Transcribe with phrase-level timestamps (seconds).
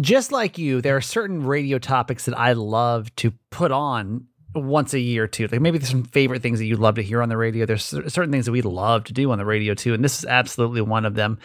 [0.00, 4.94] just like you, there are certain radio topics that I love to put on once
[4.94, 5.46] a year too.
[5.46, 7.66] Like maybe there's some favorite things that you'd love to hear on the radio.
[7.66, 10.24] There's certain things that we love to do on the radio too, and this is
[10.24, 11.38] absolutely one of them.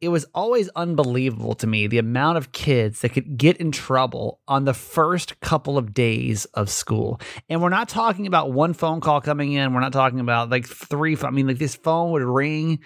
[0.00, 4.38] It was always unbelievable to me the amount of kids that could get in trouble
[4.46, 7.20] on the first couple of days of school.
[7.48, 9.74] And we're not talking about one phone call coming in.
[9.74, 11.16] We're not talking about like three.
[11.20, 12.78] I mean, like this phone would ring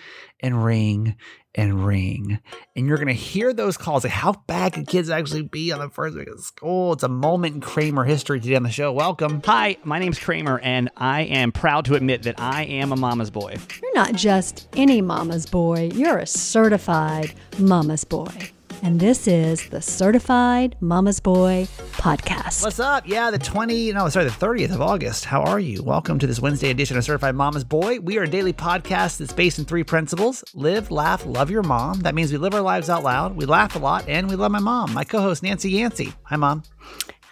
[0.43, 1.17] and ring
[1.55, 2.41] and ring.
[2.75, 4.05] And you're going to hear those calls.
[4.05, 6.95] Like, how bad could kids actually be on the first week of school?
[6.95, 8.93] It's a moment in Kramer history today on the show.
[8.93, 9.43] Welcome.
[9.45, 13.31] Hi, my name's Kramer, and I am proud to admit that I am a mama's
[13.31, 13.57] boy.
[13.83, 18.51] You're not just any mama's boy, you're a certified mama's boy
[18.83, 22.65] and this is the Certified Mama's Boy podcast.
[22.65, 23.07] What's up?
[23.07, 25.25] Yeah, the 20, no, sorry, the 30th of August.
[25.25, 25.85] How are you?
[25.85, 28.01] Welcome to this Wednesday edition of Certified Mama's Boy.
[28.01, 32.01] We are a daily podcast that's based in three principles live, laugh, love your mom.
[32.01, 34.51] That means we live our lives out loud, we laugh a lot, and we love
[34.51, 36.13] my mom, my co host, Nancy Yancey.
[36.25, 36.65] Hi, mom.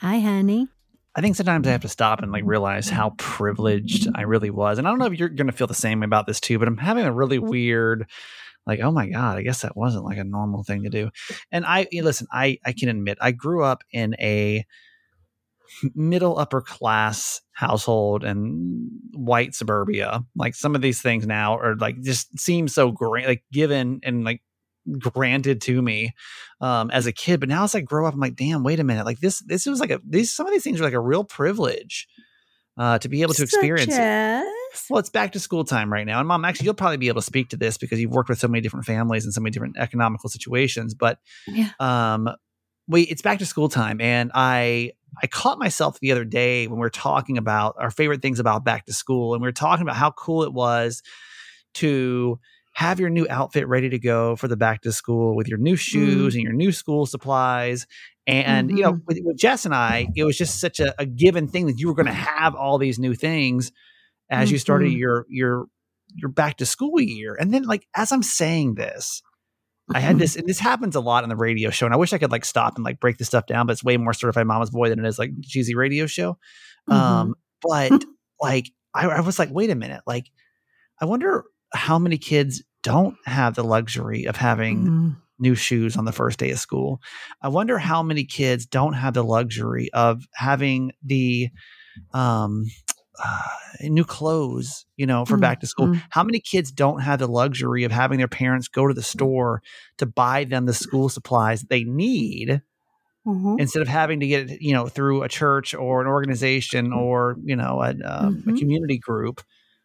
[0.00, 0.68] Hi, honey.
[1.16, 4.78] I think sometimes I have to stop and like realize how privileged I really was.
[4.78, 6.68] And I don't know if you're going to feel the same about this too, but
[6.68, 8.06] I'm having a really weird
[8.66, 11.10] like oh my god i guess that wasn't like a normal thing to do.
[11.50, 14.64] And i listen i i can admit i grew up in a
[15.94, 20.24] middle upper class household and white suburbia.
[20.36, 24.24] Like some of these things now are like just seem so great like given and
[24.24, 24.42] like
[24.98, 26.12] granted to me
[26.60, 27.40] um as a kid.
[27.40, 29.66] But now as i grow up i'm like damn wait a minute like this this
[29.66, 32.08] was like a these some of these things are like a real privilege
[32.78, 36.18] uh to be able to experience it well, it's back to school time right now.
[36.18, 38.38] And mom, actually, you'll probably be able to speak to this because you've worked with
[38.38, 40.94] so many different families and so many different economical situations.
[40.94, 41.70] But yeah.
[41.80, 42.28] um,
[42.88, 46.78] we it's back to school time, and I I caught myself the other day when
[46.78, 49.82] we are talking about our favorite things about back to school, and we are talking
[49.82, 51.02] about how cool it was
[51.74, 52.38] to
[52.72, 55.76] have your new outfit ready to go for the back to school with your new
[55.76, 56.36] shoes mm.
[56.36, 57.86] and your new school supplies.
[58.26, 58.76] And mm-hmm.
[58.76, 59.04] you know, mm-hmm.
[59.06, 61.88] with, with, Jess and I, it was just such a, a given thing that you
[61.88, 63.72] were going to have all these new things
[64.30, 64.54] as mm-hmm.
[64.54, 64.98] you started mm-hmm.
[64.98, 65.66] your your
[66.14, 67.36] your back to school year.
[67.38, 69.22] And then like as I'm saying this,
[69.94, 71.86] I had this, and this happens a lot on the radio show.
[71.86, 73.84] And I wish I could like stop and like break this stuff down, but it's
[73.84, 76.38] way more certified mama's boy than it is like cheesy radio show.
[76.88, 76.92] Mm-hmm.
[76.92, 78.04] Um, but
[78.40, 80.30] like I, I was like, wait a minute, like
[81.00, 85.08] I wonder how many kids don't have the luxury of having mm-hmm.
[85.38, 87.00] new shoes on the first day of school.
[87.42, 91.48] I wonder how many kids don't have the luxury of having the
[92.14, 92.66] um
[93.22, 93.42] uh,
[93.82, 95.42] new clothes, you know, for mm-hmm.
[95.42, 95.88] back to school.
[95.88, 96.00] Mm-hmm.
[96.10, 99.62] How many kids don't have the luxury of having their parents go to the store
[99.98, 102.62] to buy them the school supplies they need
[103.26, 103.56] mm-hmm.
[103.58, 106.96] instead of having to get it, you know, through a church or an organization mm.
[106.96, 108.56] or, you know, a, a mm-hmm.
[108.56, 109.42] community group.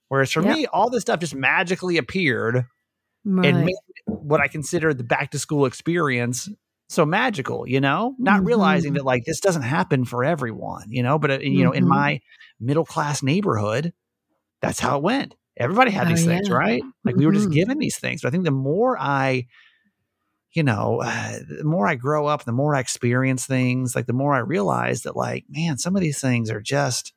[0.08, 0.56] Whereas for yep.
[0.56, 2.66] me, all this stuff just magically appeared
[3.26, 3.46] right.
[3.46, 3.76] and made
[4.06, 6.48] what I consider the back to school experience
[6.88, 8.98] so magical, you know, not realizing mm-hmm.
[8.98, 12.20] that like this doesn't happen for everyone, you know, but, uh, you know, in my,
[12.60, 13.94] middle class neighborhood,
[14.62, 15.36] that's how it went.
[15.58, 16.56] Everybody had these oh, things, yeah.
[16.56, 16.84] right?
[17.04, 17.20] Like mm-hmm.
[17.20, 17.54] we were just mm-hmm.
[17.54, 18.22] given these things.
[18.22, 19.48] But I think the more I,
[20.54, 24.14] you know, uh, the more I grow up, the more I experience things, like the
[24.14, 27.14] more I realize that, like, man, some of these things are just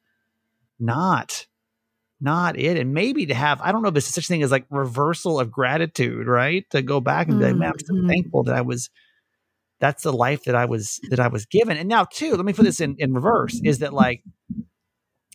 [0.79, 1.47] not,
[2.21, 2.77] not it.
[2.77, 5.39] And maybe to have, I don't know if there's such a thing as like reversal
[5.39, 6.69] of gratitude, right?
[6.71, 7.43] To go back and mm-hmm.
[7.43, 8.09] be like, man, I'm so mm-hmm.
[8.09, 8.91] thankful that I was,
[9.81, 11.77] that's the life that I was, that I was given.
[11.77, 14.23] And now, too, let me put this in, in reverse is that like,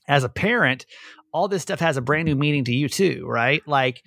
[0.07, 0.85] as a parent,
[1.31, 3.65] all this stuff has a brand new meaning to you too, right?
[3.67, 4.03] Like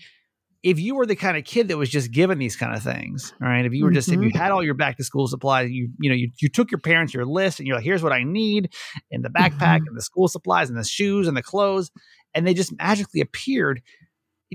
[0.63, 3.33] if you were the kind of kid that was just given these kind of things,
[3.41, 3.65] right?
[3.65, 4.21] If you were just mm-hmm.
[4.21, 4.43] if you mm-hmm.
[4.43, 7.15] had all your back to school supplies, you you know you you took your parents
[7.15, 8.75] your list and you're like, here's what I need
[9.11, 9.89] in the backpack mm-hmm.
[9.89, 11.91] and the school supplies and the shoes and the clothes,
[12.35, 13.81] and they just magically appeared.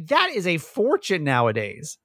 [0.07, 1.97] That is a fortune nowadays.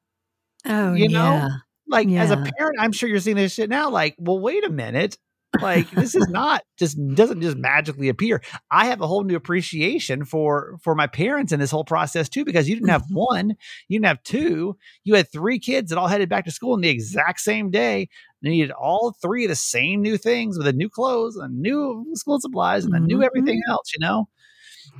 [0.64, 1.48] Oh, you know, yeah.
[1.88, 2.22] Like yeah.
[2.22, 3.90] as a parent, I'm sure you're seeing this shit now.
[3.90, 5.16] Like, well, wait a minute.
[5.60, 8.42] Like this is not just doesn't just magically appear.
[8.70, 12.44] I have a whole new appreciation for for my parents in this whole process too,
[12.44, 13.14] because you didn't have mm-hmm.
[13.14, 13.56] one,
[13.88, 16.80] you didn't have two, you had three kids that all headed back to school in
[16.80, 18.08] the exact same day.
[18.42, 21.60] And you needed all three of the same new things with the new clothes and
[21.60, 23.72] new school supplies and the new everything mm-hmm.
[23.72, 24.28] else, you know.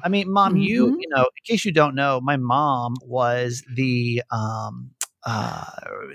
[0.03, 0.63] I mean, mom, mm-hmm.
[0.63, 4.91] you, you know, in case you don't know, my mom was the um
[5.27, 5.65] uh,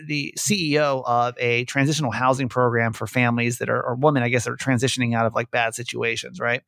[0.08, 4.46] the CEO of a transitional housing program for families that are, or women, I guess,
[4.46, 6.64] that are transitioning out of like bad situations, right?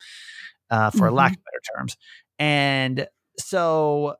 [0.69, 1.15] Uh, for mm-hmm.
[1.15, 1.97] lack of better terms.
[2.37, 3.07] And
[3.39, 4.17] so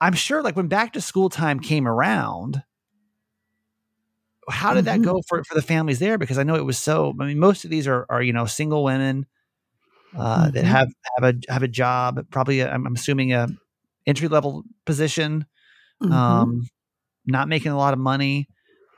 [0.00, 2.62] I'm sure, like, when back to school time came around,
[4.48, 5.02] how did mm-hmm.
[5.02, 6.16] that go for, for the families there?
[6.16, 8.46] Because I know it was so, I mean, most of these are, are you know,
[8.46, 9.26] single women
[10.16, 10.52] uh, mm-hmm.
[10.52, 10.88] that have,
[11.18, 13.48] have a, have a job, probably, i I'm, I'm assuming a
[14.06, 15.44] entry level position.
[16.02, 16.12] Mm-hmm.
[16.12, 16.68] Um,
[17.26, 18.48] not making a lot of money.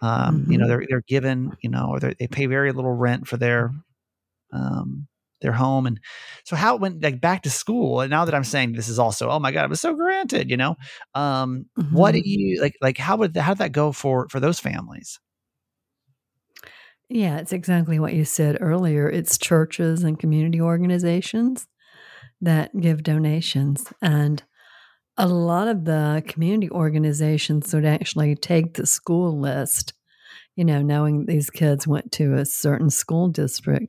[0.02, 0.68] Um, You know, Mhm.
[0.68, 3.72] they're they're given, you know, or they're- pay very little rent for their
[4.52, 5.08] um,
[5.42, 6.00] their home, and
[6.44, 8.00] so how it went like back to school.
[8.00, 10.50] And now that I'm saying this is also, oh my god, it was so granted,
[10.50, 10.76] you know.
[11.14, 12.22] Um, What Mhm.
[12.22, 12.76] do you like?
[12.82, 15.20] Like how would how did that go for for those families?
[17.08, 19.08] Yeah, it's exactly what you said earlier.
[19.08, 21.68] It's churches and community organizations
[22.40, 23.92] that give donations.
[24.02, 24.42] And
[25.18, 29.94] a lot of the community organizations would actually take the school list,
[30.56, 33.88] you know, knowing these kids went to a certain school district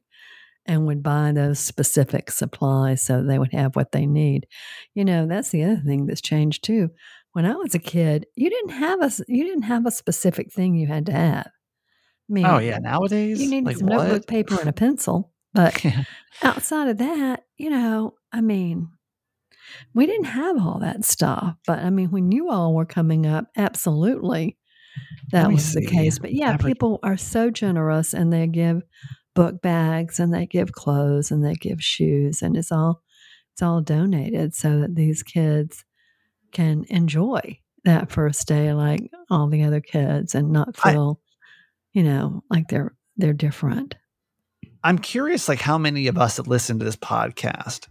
[0.65, 4.47] and would buy those specific supplies so they would have what they need.
[4.93, 6.89] You know, that's the other thing that's changed too.
[7.33, 10.75] When I was a kid, you didn't have a you didn't have a specific thing
[10.75, 11.47] you had to have.
[11.47, 14.07] I mean, Oh yeah, nowadays, you needed like some what?
[14.07, 15.31] notebook paper and a pencil.
[15.53, 15.83] But
[16.43, 18.89] outside of that, you know, I mean,
[19.93, 21.55] we didn't have all that stuff.
[21.65, 24.57] But I mean, when you all were coming up, absolutely
[25.31, 26.19] that was the case.
[26.19, 28.81] But yeah, Average- people are so generous and they give
[29.35, 33.01] book bags and they give clothes and they give shoes and it's all
[33.53, 35.83] it's all donated so that these kids
[36.51, 41.21] can enjoy that first day like all the other kids and not I- feel,
[41.93, 43.95] you know, like they're they're different.
[44.83, 47.87] I'm curious, like how many of us that listen to this podcast,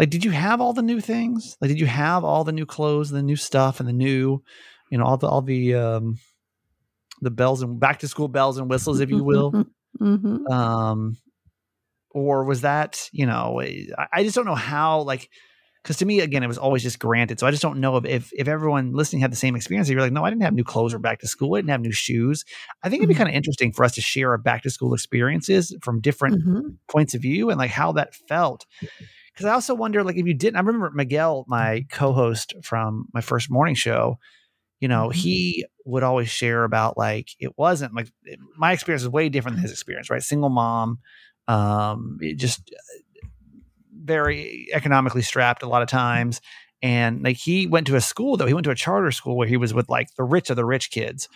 [0.00, 1.58] like, did you have all the new things?
[1.60, 4.42] Like, did you have all the new clothes, and the new stuff, and the new,
[4.90, 6.18] you know, all the all the um,
[7.20, 9.66] the bells and back to school bells and whistles, if you will.
[9.98, 11.18] hmm um,
[12.12, 15.28] or was that, you know, I, I just don't know how, like,
[15.82, 17.40] because to me, again, it was always just granted.
[17.40, 19.88] So I just don't know if, if if everyone listening had the same experience.
[19.88, 21.54] You're like, no, I didn't have new clothes or back to school.
[21.54, 22.44] I didn't have new shoes.
[22.82, 23.18] I think it'd be Mhm.
[23.18, 26.76] kind of interesting for us to share our back to school experiences from different hmm
[26.88, 28.66] points of view and like how that felt.
[29.32, 33.20] Because I also wonder, like, if you didn't, I remember Miguel, my co-host from my
[33.20, 34.18] first morning show.
[34.80, 35.10] You know, Mhm.
[35.10, 38.08] he would always share about like it wasn't like
[38.56, 40.22] my experience is way different than his experience, right?
[40.22, 40.98] Single mom,
[41.48, 42.70] um, it just
[44.02, 46.40] very economically strapped a lot of times.
[46.82, 49.46] And like he went to a school though, he went to a charter school where
[49.48, 51.28] he was with like the rich of the rich kids.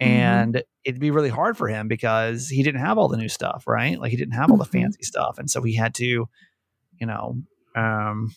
[0.00, 0.06] Mhm.
[0.06, 3.64] And it'd be really hard for him because he didn't have all the new stuff,
[3.66, 3.98] right?
[3.98, 4.72] Like he didn't have all the Mhm.
[4.82, 5.38] fancy stuff.
[5.38, 6.28] And so he had to,
[7.00, 7.36] you know,
[7.74, 8.34] um,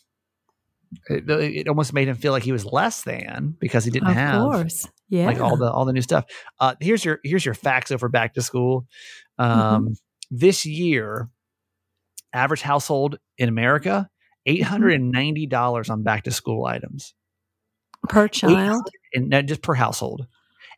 [1.10, 4.13] it, it almost made him feel like he was less than because he didn't Of
[4.16, 4.88] have course.
[5.10, 5.25] Yeah.
[5.25, 6.25] like all the all the new stuff.
[6.60, 8.86] Uh, here's your here's your facts over back to school.
[9.39, 9.51] Mm-hmm.
[9.51, 9.95] Um,
[10.31, 11.30] This year,
[12.33, 14.10] average household in America
[14.46, 14.70] eight Mm-hmm.
[14.70, 17.14] hundred and ninety dollars on back to school items,
[18.10, 18.88] per child.
[19.14, 20.28] and no, just per household.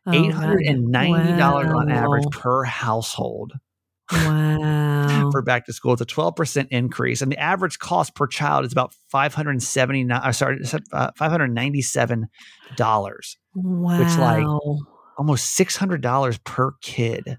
[0.06, 3.52] Oh, Eight hundred and ninety dollars on average per household
[4.10, 5.30] Wow.
[5.30, 5.92] for back to school.
[5.92, 9.62] It's a twelve percent increase, and the average cost per child is about five hundred
[9.62, 10.20] seventy nine.
[10.24, 10.60] Uh, sorry,
[10.92, 12.28] uh, five hundred ninety seven
[12.76, 13.98] dollars, wow.
[14.18, 14.78] like,
[15.18, 17.36] almost six hundred dollars per kid.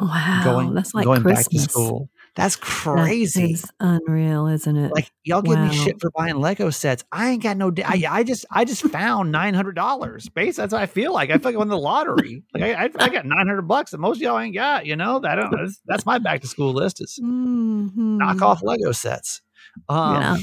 [0.00, 0.40] wow.
[0.44, 1.46] going That's like going Christmas.
[1.46, 2.10] back to school.
[2.36, 3.52] That's crazy.
[3.52, 4.90] is unreal, isn't it?
[4.92, 7.04] like y'all give me shit for buying Lego sets.
[7.12, 7.72] I ain't got no.
[7.84, 10.28] I, I just I just found nine hundred dollars.
[10.28, 10.56] Base.
[10.56, 11.30] That's what I feel like.
[11.30, 12.42] I feel like I won the lottery.
[12.52, 14.84] Like I, I, I got nine hundred bucks that most of y'all ain't got.
[14.84, 15.48] You know that.
[15.52, 18.18] That's, that's my back to school list is Mhm.
[18.18, 19.40] knock off Lego sets.
[19.88, 20.36] Um, Yeah.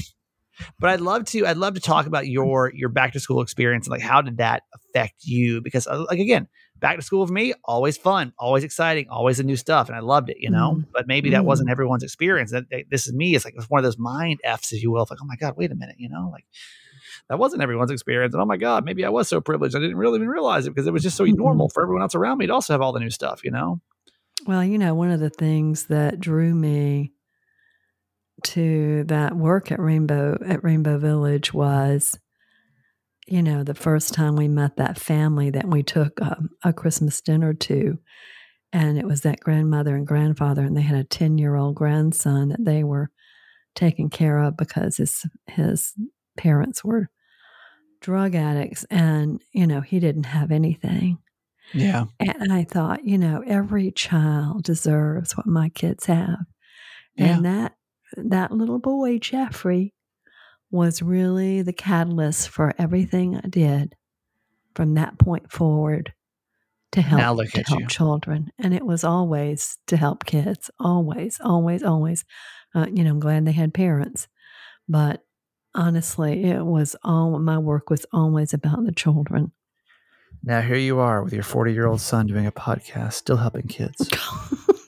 [0.80, 1.46] But I'd love to.
[1.46, 4.38] I'd love to talk about your your back to school experience and like how did
[4.38, 5.60] that affect you?
[5.62, 6.48] Because uh, like again,
[6.82, 10.02] back to school for me always fun, always exciting, always the new stuff, and I
[10.02, 10.38] loved it.
[10.40, 10.86] You know, Mm.
[10.92, 11.46] but maybe that Mm.
[11.46, 12.52] wasn't everyone's experience.
[12.52, 13.36] That that- this is me.
[13.36, 15.04] It's like it's one of those mind f's, if you will.
[15.04, 15.96] It's like oh my god, wait a minute.
[16.00, 16.46] You know, like
[17.30, 18.34] that wasn't everyone's experience.
[18.34, 20.72] And oh my god, maybe I was so privileged I didn't really even realize it
[20.72, 21.36] because it was just so Mhm.
[21.38, 23.44] normal for everyone else around me to also have all the new stuff.
[23.44, 23.80] You know.
[24.48, 27.14] Well, you know, one of the things that drew me
[28.44, 32.18] to that work at Rainbow at Rainbow Village was,
[33.32, 37.22] you know, the first time we met that family that we took um, a Christmas
[37.22, 37.98] dinner to,
[38.74, 42.50] and it was that grandmother and grandfather, and they had a ten year old grandson
[42.50, 43.10] that they were
[43.74, 45.94] taking care of because his his
[46.38, 47.10] parents were
[48.02, 51.18] drug addicts, and you know he didn't have anything.
[51.74, 52.06] Yeah.
[52.20, 56.40] And I thought, you know, every child deserves what my kids have.
[57.18, 57.76] And that
[58.18, 59.94] that little boy, Jeffrey,
[60.72, 63.96] was really the catalyst for everything I did
[64.74, 66.14] from that point forward
[66.94, 67.88] to help, to help you.
[67.88, 68.52] children.
[68.58, 70.70] And it was always to help kids.
[70.80, 72.26] Always, always, always.
[72.74, 74.28] Uh, you know, I'm glad they had parents.
[74.88, 75.24] But
[75.76, 79.52] honestly, it was all my work was always about the children.
[80.44, 83.68] Now here you are with your forty year old son doing a podcast, still helping
[83.68, 84.10] kids.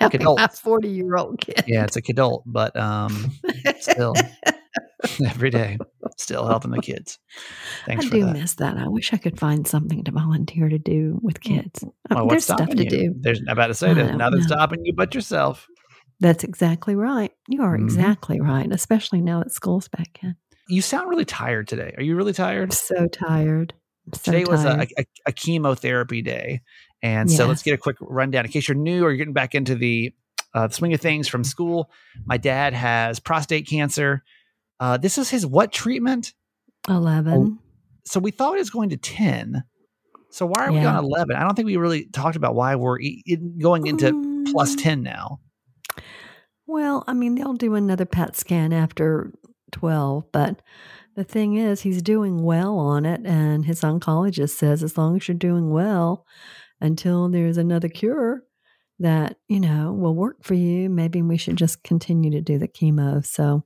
[0.00, 1.64] My 40 year old kid.
[1.66, 3.30] yeah, it's a kidult, but um,
[3.80, 4.14] still
[5.26, 5.78] every day,
[6.16, 7.18] still helping the kids.
[7.86, 8.32] Thanks I do that.
[8.32, 8.76] miss that.
[8.76, 11.84] I wish I could find something to volunteer to do with kids.
[11.84, 12.90] Uh, Well, what's There's stuff stopping to you?
[12.90, 13.14] do.
[13.20, 15.66] There's I'm about to say there's nothing stopping you but yourself.
[16.18, 17.30] That's exactly right.
[17.48, 17.84] You are Mhm.
[17.84, 20.34] exactly right, especially now that school's back in.
[20.68, 21.94] You sound really tired today.
[21.96, 22.72] Are you really I'm tired?
[22.72, 23.74] so tired.
[24.06, 26.62] I'm so Today was a, a, a chemotherapy day.
[27.02, 29.54] And so let's get a quick rundown in case you're new or you're getting back
[29.54, 30.12] into the
[30.54, 31.90] uh, swing of things from school.
[32.24, 34.24] My dad has prostate cancer.
[34.80, 36.32] Uh, this is his what treatment?
[36.88, 37.58] 11.
[38.04, 39.62] So we thought it was going to 10.
[40.30, 41.36] So why are we on 11?
[41.36, 43.22] I don't think we really talked about why we're e-
[43.58, 45.40] going into Mm, 10 now.
[46.66, 49.32] Well, I mean, they'll do another PET scan after
[49.72, 50.62] 12, but
[51.14, 53.22] the thing is, he's doing well on it.
[53.24, 56.26] And his oncologist says, as long as you're doing well
[56.80, 58.42] until there's another cure
[58.98, 62.68] that, you know, will work for you, maybe we should just continue to do the
[62.68, 63.24] chemo.
[63.24, 63.64] So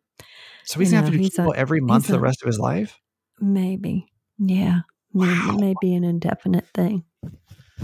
[0.64, 2.42] So he's going to have to do he's a- chemo every month for the rest
[2.42, 2.98] of his life?
[3.40, 4.06] maybe,
[4.38, 4.80] yeah,
[5.14, 5.50] maybe, Wow.
[5.56, 7.04] it may an indefinite thing.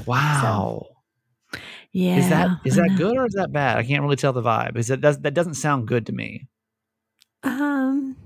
[0.04, 0.87] Wow.
[1.92, 2.16] Yeah.
[2.18, 3.78] is that is that good or is that bad?
[3.78, 4.76] I can't really tell the vibe.
[4.76, 6.47] Is that does, that doesn't sound good to me.
[7.42, 8.16] Um,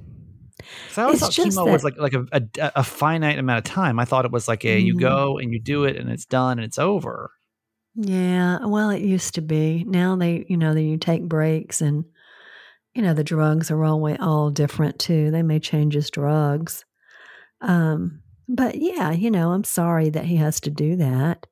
[0.88, 2.42] 'Cause I always It's thought chemo was like like a, a,
[2.76, 3.98] a finite amount of time.
[4.00, 5.00] I thought it was like a you Mhm.
[5.00, 7.32] go and you do it and it's done and it's over.
[7.94, 9.84] Yeah, well, it used to be.
[9.84, 12.04] Now they, you know, they, you take breaks and,
[12.94, 15.30] you know, the drugs are always all different too.
[15.30, 16.84] They may change his drugs.
[17.60, 21.46] Um, but yeah, you know, I'm sorry that he has to do that.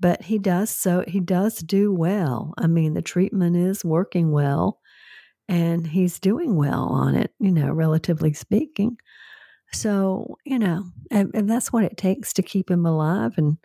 [0.00, 2.54] But he does so he does do well.
[2.58, 4.80] I mean, the treatment is working well
[5.48, 8.96] and he's doing well on it, you know, relatively speaking.
[9.72, 13.58] So, you know, and, and that's what it takes to keep him alive and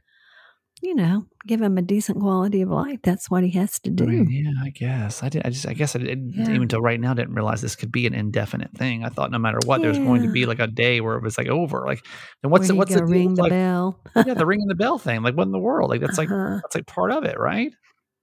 [0.81, 2.99] you know, give him a decent quality of life.
[3.03, 4.25] That's what he has to do.
[4.29, 5.41] yeah, I guess I did.
[5.45, 6.43] I just I guess I didn't Yeah.
[6.51, 9.03] even until right now didn't realize this could be an indefinite thing.
[9.03, 11.23] I thought no matter what, there was going to be like a day where it
[11.23, 11.83] was like over.
[11.85, 12.05] Like,
[12.41, 13.99] then what's what's the ring the like bell?
[14.25, 15.21] yeah the ringing the bell thing?
[15.21, 15.89] Like what in the world?
[15.89, 16.59] Like that's like Uh-huh.
[16.63, 17.73] that's like part of it, right?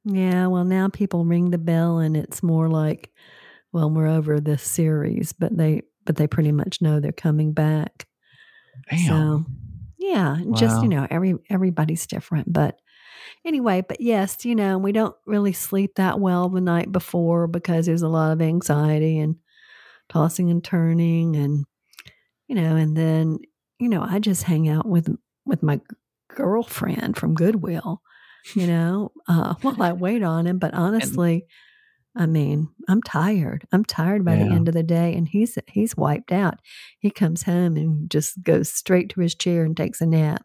[0.05, 3.11] Yeah, well, now people ring the bell, and it's more like,
[3.73, 8.07] well, we're over this series, but they but they pretty much know they're coming back.
[8.91, 9.07] Damn.
[9.09, 9.45] So,
[9.99, 12.79] yeah, just you know, every everybody's different, but
[13.45, 17.87] anyway, but yes, you know, we don't really sleep that well the night before because
[17.87, 19.37] there's a lot of anxiety and
[20.09, 21.65] tossing and turning, and
[22.49, 23.39] you know, and then
[23.79, 25.81] you know, I just hang out with with my
[26.35, 28.03] girlfriend from Goodwill,
[28.55, 30.59] you know, uh, while I wait on him.
[30.59, 31.47] But honestly,
[32.17, 33.67] I mean, I'm tired.
[33.73, 36.61] I'm tired by the end of the day, and he's he's wiped out.
[36.99, 40.43] He comes home and just goes straight to his chair and takes a nap.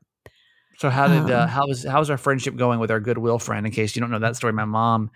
[0.80, 3.66] So how did uh, Um, how was how's our friendship going with our goodwill friend?
[3.68, 5.12] In case you don't know that story, my mom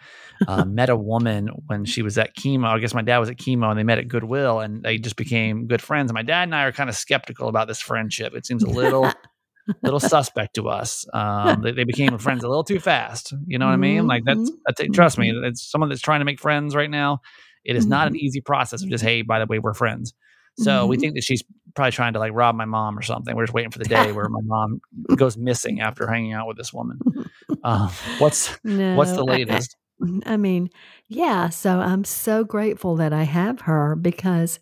[0.48, 2.68] uh, met a woman when she was at chemo.
[2.68, 5.16] I guess my dad was at chemo, and they met at Goodwill, and they just
[5.16, 6.12] became good friends.
[6.12, 8.36] And my dad and I are kind of skeptical about this friendship.
[8.36, 9.12] It seems a little
[9.84, 11.05] little suspect to us.
[11.13, 13.34] Um, they, they became friends a little too fast.
[13.48, 14.07] You know what I mean?
[14.07, 14.55] Like that's, Mhm.
[14.65, 15.31] that's trust me.
[15.45, 17.19] It's someone that's trying to make friends right now.
[17.63, 18.17] It is not an Mhm.
[18.19, 20.13] easy process of just hey, by the way, we're friends.
[20.57, 21.00] So we Mhm.
[21.01, 21.43] think that she's
[21.75, 23.36] probably trying to like rob my mom or something.
[23.36, 24.79] We're just waiting for the day where my mom
[25.15, 27.00] goes missing after hanging out with this woman.
[27.63, 29.75] Um, what's no, what's the I- I- latest?
[30.25, 30.69] I mean,
[31.07, 34.60] yeah, so I'm so grateful that I have her because,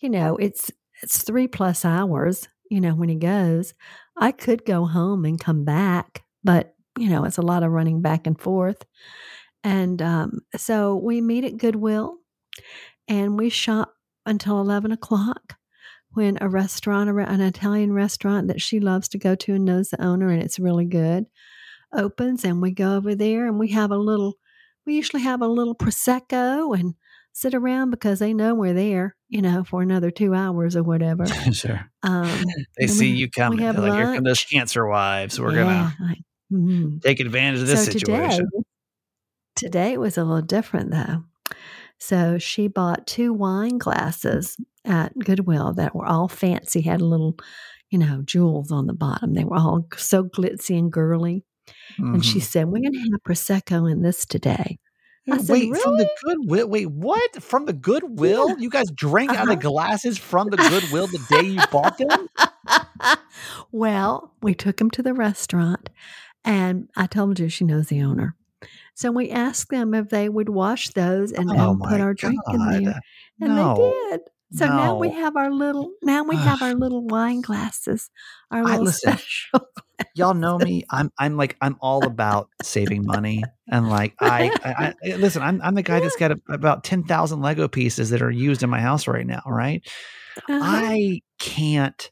[0.00, 0.70] you know, it's
[1.02, 3.74] it's three plus hours, you know, when he goes.
[4.16, 8.00] I could go home and come back, but you know, it's a lot of running
[8.00, 8.82] back and forth.
[9.62, 12.16] And um, so we meet at Goodwill
[13.08, 13.92] and we shop
[14.24, 15.56] until 11 o'clock
[16.12, 20.02] when a restaurant, an Italian restaurant that she loves to go to and knows the
[20.02, 21.26] owner and it's really good,
[21.94, 24.38] opens and we go over there and we have a little,
[24.86, 26.94] we usually have a little Prosecco and
[27.32, 31.26] sit around because they know we're there, you know, for another two hours or whatever.
[31.52, 31.90] sure.
[32.02, 32.44] Um,
[32.78, 33.58] They see we- you coming.
[33.60, 35.40] They're like, here come those cancer wives.
[35.40, 36.18] We're yeah, gonna like,
[36.52, 37.00] mhm.
[37.02, 38.48] take advantage of this so situation.
[39.56, 41.24] Today, today was a little different though.
[41.98, 47.36] So she bought two wine glasses at Goodwill that were all fancy, had a little,
[47.90, 49.34] you know, jewels on the bottom.
[49.34, 51.44] They were all so glitzy and girly.
[51.98, 52.42] And she Mhm.
[52.42, 54.78] said, We're going to have Prosecco in this today.
[55.30, 56.68] I said, Wait, from the Goodwill.
[56.68, 57.42] Wait, what?
[57.42, 58.58] From the Goodwill?
[58.58, 59.60] You guys drank out of Uh-huh.
[59.70, 62.28] glasses from the Goodwill the day you bought them?
[63.72, 65.90] well, we took them to the restaurant
[66.44, 68.36] and I told you she knows the owner.
[68.94, 72.58] So we asked them if they would wash those and, Oh put our drink in
[72.84, 73.00] there.
[73.40, 73.74] And No.
[73.76, 74.20] they did.
[74.54, 78.10] So now we have our little now we have our little wine glasses.
[78.50, 79.60] Our I- little listen, special.
[80.14, 80.84] Y'all know me.
[80.90, 85.42] I'm I'm like I'm all about saving money and like I, I, I listen.
[85.42, 88.62] I'm I'm the guy that's got a, about ten thousand Lego pieces that are used
[88.62, 89.42] in my house right now.
[89.46, 89.82] Right?
[90.48, 90.60] Uh-huh.
[90.62, 92.10] I can't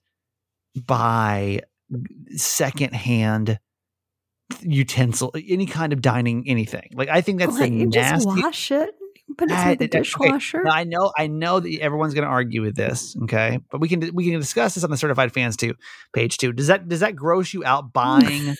[0.74, 1.60] buy
[2.36, 3.58] secondhand
[4.62, 6.90] utensil, any kind of dining anything.
[6.94, 8.94] Like I think that's the you just wash it,
[9.36, 10.62] put it Ah, the okay, dishwasher.
[10.64, 13.58] Now, I know, I know that everyone's going to argue with this, okay?
[13.70, 15.74] But we can we can discuss this on the certified fans too
[16.12, 16.52] page two.
[16.52, 18.56] Does that does that gross you out buying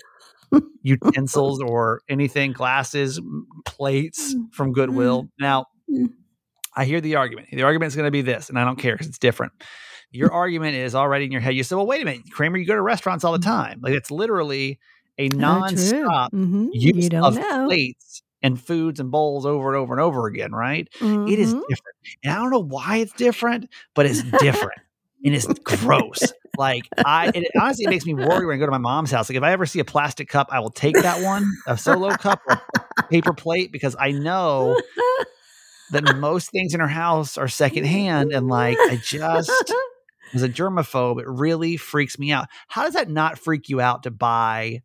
[0.82, 3.20] utensils or anything, glasses,
[3.64, 5.28] plates from Goodwill?
[5.38, 6.12] Now, Mm.
[6.76, 7.48] I hear the argument.
[7.50, 9.52] The argument is going to be this, and I don't care because it's different.
[10.12, 11.54] Your argument is already in your head.
[11.54, 12.58] You say, "Well, wait a minute, Kramer.
[12.58, 13.80] You go to restaurants all the time.
[13.82, 14.78] Like it's literally
[15.18, 16.68] a nonstop Mhm.
[16.72, 17.66] use You don't of know.
[17.66, 20.88] plates and foods and bowls over and over and over again, right?
[21.00, 21.60] It is Mhm.
[21.68, 21.96] different.
[22.24, 24.80] And I don't know why it's different, but it's different.
[25.24, 26.32] and it's gross.
[26.56, 29.30] Like I it, honestly it makes me worry when I go to my mom's house.
[29.30, 32.14] Like if I ever see a plastic cup, I will take that one, a solo
[32.16, 32.58] cup or
[33.08, 34.76] paper plate, because I know
[35.90, 38.32] that most things in her house are secondhand.
[38.32, 39.72] And like I just
[40.34, 42.48] as a germaphobe, it really freaks me out.
[42.68, 44.82] How does that not freak you out to buy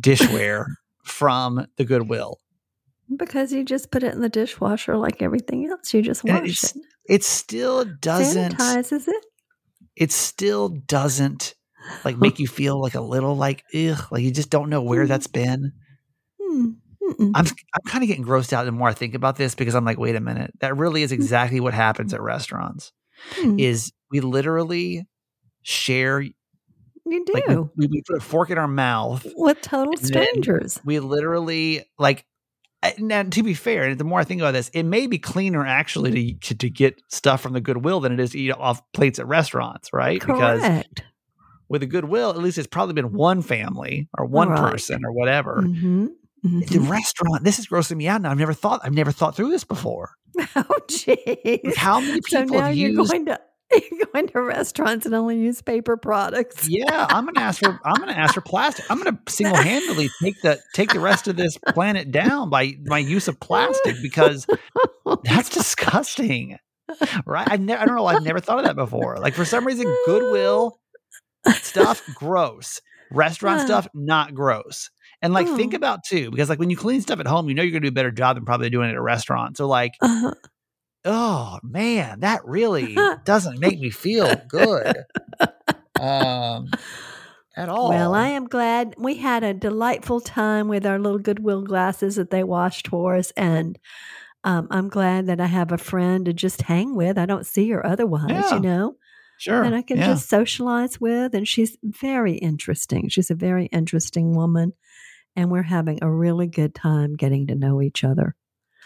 [0.00, 0.64] dishware
[1.02, 2.38] from the Goodwill?
[3.16, 5.92] Because you just put it in the dishwasher like everything else.
[5.94, 6.72] You just wash it.
[7.08, 9.24] It still doesn't Sanitizes it.
[9.96, 11.54] it still doesn't
[12.04, 15.06] like make you feel like a little like ugh, like you just don't know where
[15.06, 15.72] that's been.
[16.40, 16.70] Hmm.
[17.02, 17.30] Mm-mm.
[17.34, 19.84] I'm I'm kind of getting grossed out the more I think about this because I'm
[19.86, 22.92] like, wait a minute, that really is exactly what happens at restaurants.
[23.32, 23.58] Hmm.
[23.58, 25.06] Is we literally
[25.62, 26.34] share You
[27.06, 29.26] do like we, we put a fork in our mouth.
[29.34, 30.78] with total strangers.
[30.84, 32.26] We literally like.
[32.98, 36.34] Now, to be fair, the more I think about this, it may be cleaner actually
[36.34, 39.18] to, to to get stuff from the Goodwill than it is to eat off plates
[39.18, 40.20] at restaurants, right?
[40.20, 41.02] Because Correct.
[41.68, 44.72] with a Goodwill, at least it's probably been one family or one Right.
[44.72, 45.62] person or whatever.
[45.62, 46.06] hmm
[46.42, 48.30] The restaurant, this is grossing me out now.
[48.30, 50.12] I've never thought, I've never thought through this before.
[50.54, 51.64] Oh, jeez.
[51.64, 53.10] Like, how many So people now have you're used?
[53.10, 53.40] going to
[53.72, 56.68] you're going to restaurants and only use paper products.
[56.68, 58.84] yeah, I'm gonna ask for, I'm gonna ask for plastic.
[58.90, 62.98] I'm gonna single handedly take the take the rest of this planet down by my
[62.98, 64.46] use of plastic because
[65.24, 66.58] that's disgusting.
[67.26, 67.46] Right?
[67.50, 68.06] I never, I don't know.
[68.06, 69.18] I've never thought of that before.
[69.18, 70.80] Like for some reason, Goodwill
[71.60, 74.90] stuff gross, restaurant stuff not gross.
[75.20, 75.76] And like think Oh.
[75.76, 77.88] about too, because like when you clean stuff at home, you know you're gonna do
[77.88, 79.56] a better job than probably doing it at a restaurant.
[79.58, 80.32] So like, Uh,
[81.04, 84.96] oh man, that really doesn't make me feel good.
[86.00, 86.68] Um
[87.56, 87.88] at all.
[87.88, 92.30] Well, I am glad we had a delightful time with our little Goodwill glasses that
[92.30, 93.32] they washed for us.
[93.36, 93.76] And
[94.44, 97.18] um, I'm glad that I have a friend to just hang with.
[97.18, 98.54] I don't see her otherwise, Yeah.
[98.54, 98.96] you know,
[99.38, 99.64] sure.
[99.64, 100.06] that I can yeah.
[100.06, 101.34] just socialize with.
[101.34, 103.08] And she's very interesting.
[103.08, 104.72] She's a very interesting woman.
[105.34, 108.36] And we're having a really good time getting to know each other.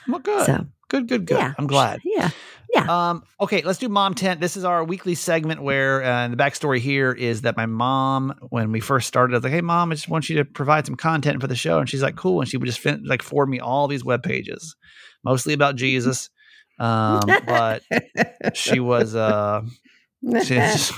[0.09, 0.47] well good.
[0.47, 1.39] So, good, good, good.
[1.39, 1.55] yeah.
[1.59, 2.01] I'm glad.
[2.05, 2.31] Yeah.
[2.75, 3.11] Yeah.
[3.11, 4.41] Um, okay, let's do mom tent.
[4.41, 8.73] This is our weekly segment where uh, the backstory here is that my mom, when
[8.73, 10.95] we first started, I was like, "Hey, mom, I just want you to provide some
[10.95, 13.49] content for the show," and she's like, "Cool," and she would just fin- like forward
[13.49, 14.75] me all these web pages,
[15.23, 16.31] mostly about Jesus,
[16.79, 17.83] um, but
[18.55, 19.61] she was uh,
[20.25, 20.93] just,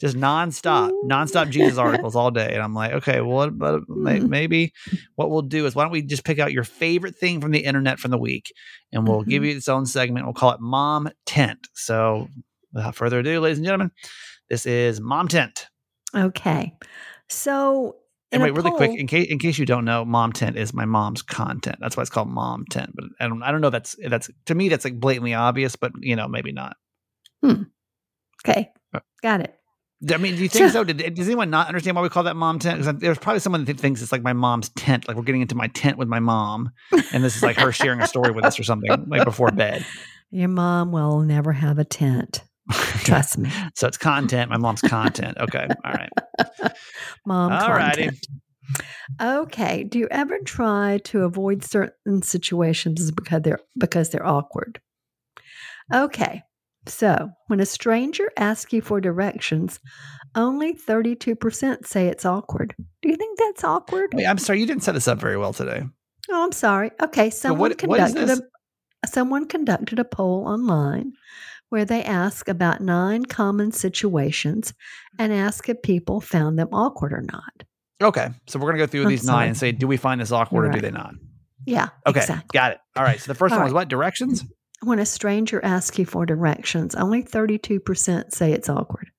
[0.00, 4.72] just nonstop, nonstop Jesus articles all day, and I'm like, okay, well, but maybe
[5.16, 7.64] what we'll do is why don't we just pick out your favorite thing from the
[7.64, 8.52] internet from the week,
[8.92, 10.26] and we'll give you its own segment.
[10.26, 11.68] We'll call it Mom Tent.
[11.74, 12.28] So,
[12.72, 13.90] without further ado, ladies and gentlemen,
[14.48, 15.66] this is Mom Tent.
[16.14, 16.72] okay.
[17.28, 17.96] So,
[18.32, 20.84] And wait, really quick, in case in case you don't know, Mom Tent is my
[20.84, 21.76] mom's content.
[21.80, 22.92] That's why it's called Mom Tent.
[22.94, 23.70] But I don't I don't know.
[23.70, 26.76] That's that's to me that's like blatantly obvious, but you know maybe not.
[28.44, 28.70] Okay.
[28.94, 29.54] Uh, Got it.
[30.12, 30.84] I mean, do you think so?
[30.84, 32.80] Did, does anyone not understand why we call that mom tent?
[32.80, 35.56] Because there's probably someone that thinks it's like my mom's tent, like we're getting into
[35.56, 36.70] my tent with my mom,
[37.12, 39.84] and this is like her sharing a story with us or something, like before bed.
[40.30, 42.44] Your mom will never have a tent.
[42.70, 43.50] Trust me.
[43.74, 44.50] so it's content.
[44.50, 45.38] My mom's content.
[45.38, 46.10] Okay, all right.
[47.26, 48.10] Mom All righty.
[49.20, 49.84] Okay.
[49.84, 54.80] Do you ever try to avoid certain situations because they're because they're awkward?
[55.92, 56.42] Okay.
[56.88, 59.78] So when a stranger asks you for directions,
[60.34, 62.74] only 32% say it's awkward.
[63.02, 64.12] Do you think that's awkward?
[64.14, 65.82] Wait, I'm sorry, you didn't set this up very well today.
[66.30, 66.90] Oh, I'm sorry.
[67.02, 68.38] Okay, someone what- what conducted a
[69.06, 71.12] someone conducted a poll online
[71.68, 74.74] where they asked about nine common situations
[75.18, 77.62] and asked if people found them awkward or not.
[78.02, 80.32] Okay, so we're gonna go through I'm these nine and say, do we find this
[80.32, 81.14] awkward or do they not?
[81.66, 82.48] Yeah, Okay, exactly.
[82.58, 82.78] got it.
[82.96, 83.20] All right.
[83.20, 84.44] So the first All one was what directions?
[84.82, 89.10] When a stranger asks you for directions, only 32% say it's awkward.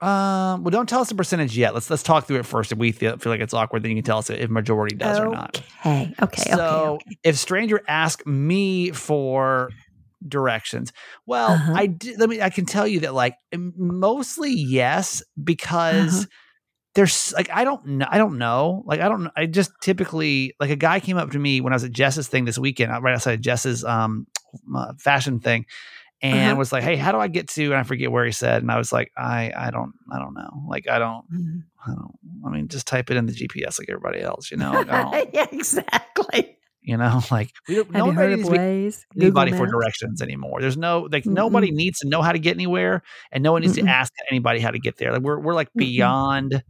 [0.00, 1.72] Um, well, don't tell us the percentage yet.
[1.72, 2.70] Let's let's talk through it first.
[2.70, 5.18] If we feel, feel like it's awkward, then you can tell us if majority does
[5.18, 5.62] or not.
[5.80, 7.16] Okay, okay, so okay.
[7.24, 9.70] if stranger ask me for
[10.26, 10.92] directions.
[11.24, 11.72] Well, Uh-huh.
[11.74, 16.26] I did, let me I can tell you that like mostly yes because Uh-huh.
[16.94, 20.70] there's like I don't know I don't know like I don't I just typically like
[20.70, 23.00] a guy came up to me when I was at Jess's thing this weekend uh,
[23.00, 24.26] right outside of Jess's um
[24.74, 25.66] uh, fashion thing
[26.22, 26.56] and Uh-huh.
[26.56, 28.70] was like hey how do I get to and I forget where he said and
[28.70, 31.62] I was like I I don't I don't know like I don't Mhm.
[31.86, 34.72] I don't I mean just type it in the GPS like everybody else you know
[34.86, 36.56] like, yeah, exactly.
[36.82, 38.66] you know like we don't Have you nobody heard needs of to be
[39.18, 39.72] Google anybody for Maps?
[39.72, 40.60] directions anymore.
[40.60, 41.76] There's no like nobody Mm-mm.
[41.76, 43.84] needs to know how to get anywhere, and no one needs Mm-mm.
[43.84, 45.12] to ask anybody how to get there.
[45.12, 46.62] Like we're we're like Mm-mm.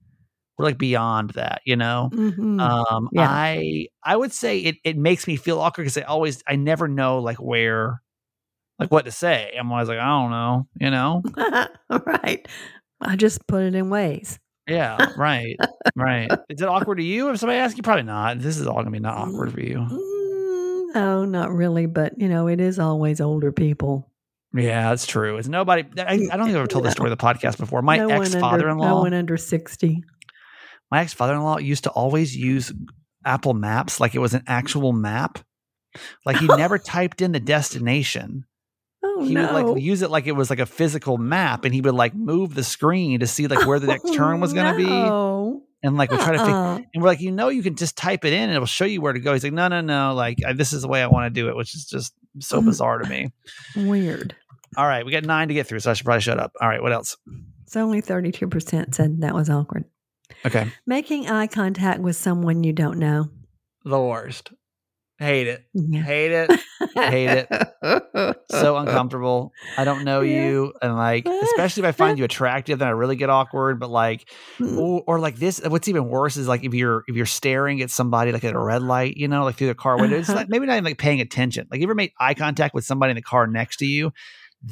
[0.59, 2.11] We're like beyond that, you know.
[2.13, 2.61] Mhm.
[2.61, 3.27] Um, Yeah.
[3.29, 6.89] I I would say it it makes me feel awkward because I always I never
[6.89, 8.01] know like where,
[8.79, 9.55] like what to say.
[9.59, 11.23] I'm always like I don't know, you know.
[12.07, 12.47] right.
[13.01, 14.39] I just put it in Waze.
[14.69, 15.57] Yeah, right,
[15.95, 16.29] right.
[16.49, 17.85] Is it awkward to you if somebody asks you?
[17.85, 18.41] Probably not.
[18.41, 19.77] This is all gonna be not awkward for you.
[19.79, 24.11] Mm, no, not really, but you know, it is always older people.
[24.53, 25.37] Yeah, that's true.
[25.37, 25.85] It's nobody.
[25.99, 27.83] I, I don't think I've ever told this story of the podcast before.
[27.83, 28.89] My no ex father in law.
[28.89, 30.03] No one under 60.
[30.91, 32.73] My ex father in law used to always use
[33.25, 35.39] Apple Maps like it was an actual map.
[36.25, 38.45] Like he never typed in the destination.
[39.03, 39.53] Oh, He no.
[39.53, 42.15] would like use it like it was like a physical map, and he would like
[42.15, 45.63] move the screen to see like where the next turn was going to be, no.
[45.83, 46.39] and like we try to.
[46.39, 46.79] Fig- Uh-uh.
[46.95, 49.01] and we're like, you know, you can just type it in, and it'll show you
[49.01, 49.33] where to go.
[49.33, 51.49] He's like, no, no, no, like I, this is the way I want to do
[51.49, 52.67] it, which is just so Mhm.
[52.67, 53.33] bizarre to me.
[53.77, 54.35] Weird.
[54.77, 56.53] All right, we got nine to get through, so I should probably shut up.
[56.61, 57.17] All right, what else?
[57.69, 59.85] So only 32% said that was awkward.
[60.45, 63.31] Okay, Making eye contact with someone you don't know.
[63.85, 64.53] the worst.
[65.19, 65.65] Hate it.
[65.73, 66.03] Yeah.
[66.03, 66.51] Hate it.
[66.95, 68.37] hate it.
[68.51, 69.51] so uncomfortable.
[69.79, 70.45] I don't know Yeah.
[70.47, 73.81] you, and like, especially if I find you attractive, then I really get awkward.
[73.81, 74.77] But like, Mm.
[74.79, 77.89] or, or like this, what's even worse is like if you're if you're staring at
[77.91, 80.41] somebody like at a red light, you know, like through the car window, it's Uh-huh.
[80.41, 81.67] like maybe not even like paying attention.
[81.71, 84.13] Like, you ever made eye contact with somebody in the car next to you?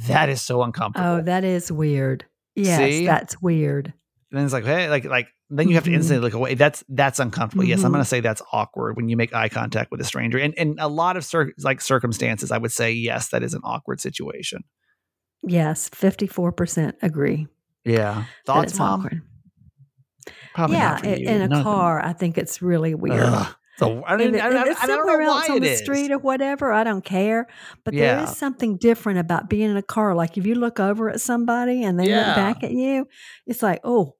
[0.08, 1.08] That is so uncomfortable.
[1.08, 2.26] Oh, that is weird.
[2.54, 3.06] Yes, See?
[3.06, 3.94] that's weird.
[4.34, 5.94] And then it's like, hey, like like then you have to Mhm.
[5.94, 6.54] instantly look away.
[6.54, 7.62] That's that's uncomfortable.
[7.64, 10.38] Yes, I'm going to say that's awkward when you make eye contact with a stranger.
[10.38, 13.60] And in a lot of cir- like circumstances, I would say yes, that is an
[13.62, 14.64] awkward situation.
[15.46, 17.46] Yes, 54% agree.
[17.84, 19.00] Yeah, thoughts, it's mom?
[19.00, 19.22] awkward.
[20.54, 21.28] Probably yeah, not for you.
[21.28, 23.20] in a car, I think it's really weird.
[23.20, 23.54] Ugh.
[23.76, 25.58] So I don't, If, it- I don't, if I don't somewhere know else why on
[25.58, 25.80] it the is.
[25.80, 27.48] street or whatever, I don't care.
[27.84, 28.22] But there Yeah.
[28.22, 30.14] is something different about being in a car.
[30.14, 32.26] Like if you look over at somebody and they Yeah.
[32.28, 33.08] look back at you,
[33.46, 34.14] it's like, oh,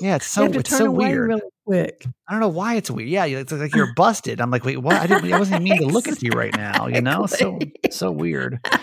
[0.00, 1.28] Yeah, it's so you have to it's so weird.
[1.28, 2.06] really quick.
[2.28, 3.08] I don't know why it's weird.
[3.08, 4.40] Yeah, it's like you're busted.
[4.40, 4.96] I'm like, wait, what?
[4.96, 5.32] I didn't.
[5.32, 6.86] I wasn't mean to look at you right now.
[6.86, 7.58] You know, so
[7.90, 8.60] so weird.
[8.64, 8.78] I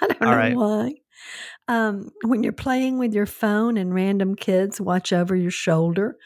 [0.00, 0.56] don't All know right.
[0.56, 0.94] why.
[1.66, 6.16] Um, when you're playing with your phone and random kids watch over your shoulder,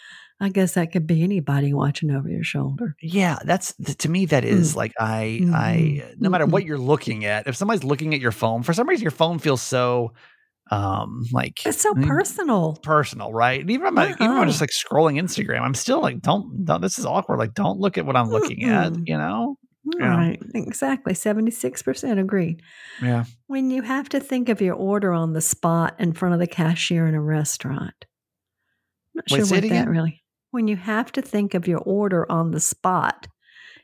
[0.40, 2.96] I guess that could be anybody watching over your shoulder.
[3.00, 4.26] Yeah, that's to me.
[4.26, 4.76] That is mm.
[4.76, 6.22] like I I mm-hmm.
[6.22, 6.52] no matter mm-hmm.
[6.52, 7.46] what you're looking at.
[7.46, 10.12] If somebody's looking at your phone, for some reason your phone feels so
[10.70, 12.78] um like It's so personal.
[12.83, 13.61] personal, right?
[13.61, 14.46] And even if I'm like, even if I'm Uh-uh.
[14.46, 17.38] just like scrolling Instagram, I'm still like, don't, don't this is awkward.
[17.38, 18.92] Like, don't look at what I'm looking at.
[18.92, 19.02] Mm-mm.
[19.07, 19.57] You know?
[19.98, 20.07] Yeah.
[20.16, 20.42] Right.
[20.54, 21.14] Exactly.
[21.14, 22.61] 76% agreed.
[23.00, 23.24] Yeah.
[23.46, 26.46] When you have to think of your order on the spot in front of the
[26.46, 27.94] cashier in a restaurant.
[28.02, 28.07] I'm
[29.14, 29.88] not Wait, sure what that again?
[29.88, 30.22] really.
[30.50, 33.28] When you have to think of your order on the spot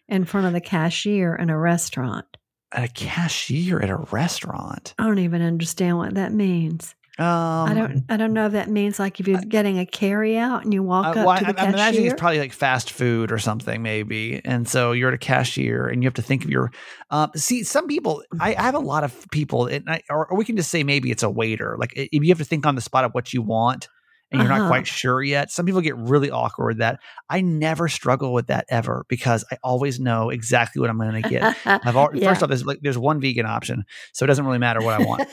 [0.09, 2.27] in front of the cashier in a restaurant.
[2.75, 4.95] At a cashier at a restaurant.
[4.99, 6.95] I don't even understand what that means.
[7.17, 10.37] Um, I don't I don't know if that means like if you're getting a carry
[10.37, 12.53] out and you walk Uh, up well, to the I'm, I'm imagining it's probably like
[12.53, 14.41] fast food or something, maybe.
[14.45, 16.73] And so you're at a cashier and you have to think of your.
[17.11, 20.37] Um, see, some people, I, I have a lot of people, and I, or, or
[20.37, 21.77] we can just say maybe it's a waiter.
[21.79, 23.89] Like if you have to think on the spot of what you want
[24.35, 24.69] and you're not Uh-huh.
[24.69, 27.01] quite sure yet, some people get really awkward with that.
[27.31, 31.29] I never struggle with that ever because I always know exactly what I'm going to
[31.29, 31.57] get.
[31.65, 32.31] I've already, Yeah.
[32.31, 35.05] first off, there's like there's one vegan option, so it doesn't really matter what I
[35.05, 35.29] want.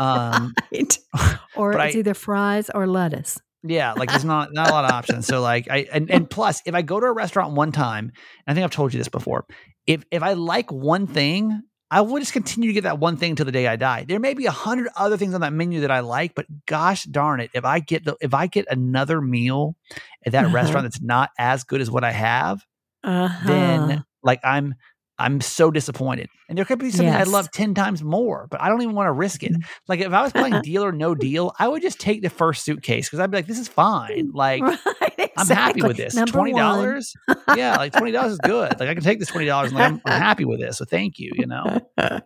[0.00, 0.98] Um, Right.
[1.56, 3.40] or it's I- either fries or lettuce.
[3.66, 5.26] Yeah, like there's not not a lot of options.
[5.26, 8.12] So like I and, and plus if I go to a restaurant one time,
[8.46, 9.46] and I think I've told you this before,
[9.86, 13.30] if if I like one thing, I will just continue to get that one thing
[13.30, 14.04] until the day I die.
[14.08, 17.04] There may be a hundred other things on that menu that I like, but gosh
[17.04, 19.76] darn it, if I get the if I get another meal
[20.26, 20.54] at that Uh-huh.
[20.54, 22.64] restaurant that's not as good as what I have,
[23.04, 23.46] Uh-huh.
[23.46, 24.74] then like I'm
[25.18, 26.28] I'm so disappointed.
[26.48, 27.28] And there could be something Yes.
[27.28, 29.52] I love 10 times more, but I don't even want to risk it.
[29.52, 29.64] Mm.
[29.88, 32.64] Like if I was playing deal or no deal, I would just take the first
[32.64, 34.32] suitcase because I'd be like, this is fine.
[34.34, 36.14] Like right, I'm happy with this.
[36.14, 36.62] Number Twenty one.
[36.62, 37.14] dollars?
[37.56, 38.78] yeah, like twenty dollars is good.
[38.80, 40.78] Like I can take this twenty dollars and like, I'm, I'm happy with this.
[40.78, 41.32] So thank you.
[41.34, 42.20] You know, yeah,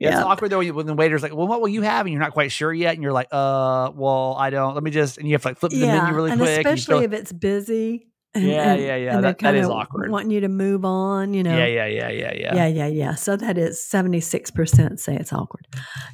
[0.00, 2.32] it's awkward though when, the waiter's like, "Well, what will you have?" and you're not
[2.32, 4.74] quite sure yet, and you're like, "Uh, well, I don't.
[4.74, 6.58] Let me just." And you have to like flip the menu really and quick.
[6.58, 9.20] especially if it's busy And, Yeah, and- yeah, yeah.
[9.20, 10.10] That- that is awkward.
[10.10, 11.56] Wanting you to move on, you know.
[11.56, 12.54] Yeah, yeah, yeah, yeah, yeah.
[12.54, 13.14] Yeah, yeah, yeah.
[13.14, 15.66] So that is 76% say it's awkward.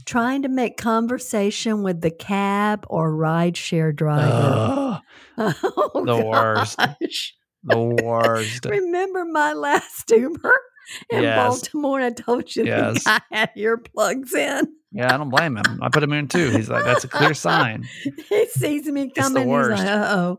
[0.07, 5.01] Trying to make conversation with the cab or rideshare driver.
[5.39, 6.79] Ugh, Oh, the worst.
[7.65, 8.65] the worst.
[8.69, 10.55] Remember my last Uber
[11.11, 11.37] in Yes.
[11.37, 12.01] Baltimore?
[12.01, 13.05] And I told you Yes.
[13.05, 14.67] the guy had earplugs in.
[14.95, 15.65] Yeah, I don't blame him.
[15.81, 16.51] I put him in too.
[16.51, 17.89] He's like, that's a clear sign.
[18.29, 19.45] He sees me the coming.
[19.45, 19.83] He's worst.
[19.83, 20.39] like, uh oh.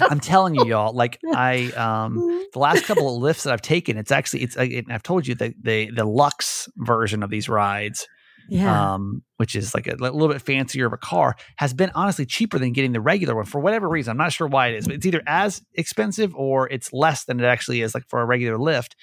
[0.00, 0.92] I'm telling you, y'all.
[0.94, 2.16] Like I, um,
[2.52, 4.58] the last couple of Lyfts that I've taken, it's actually it's.
[4.58, 8.06] I, I've told you that the the Lux version of these rides,
[8.50, 8.92] Yeah.
[8.94, 12.26] um, which is like a, li- little bit fancier of a car, has been honestly
[12.26, 14.10] cheaper than getting the regular one for whatever reason.
[14.10, 17.40] I'm not sure why it is, but it's either as expensive or it's less than
[17.40, 18.96] it actually is like for a regular Lyft.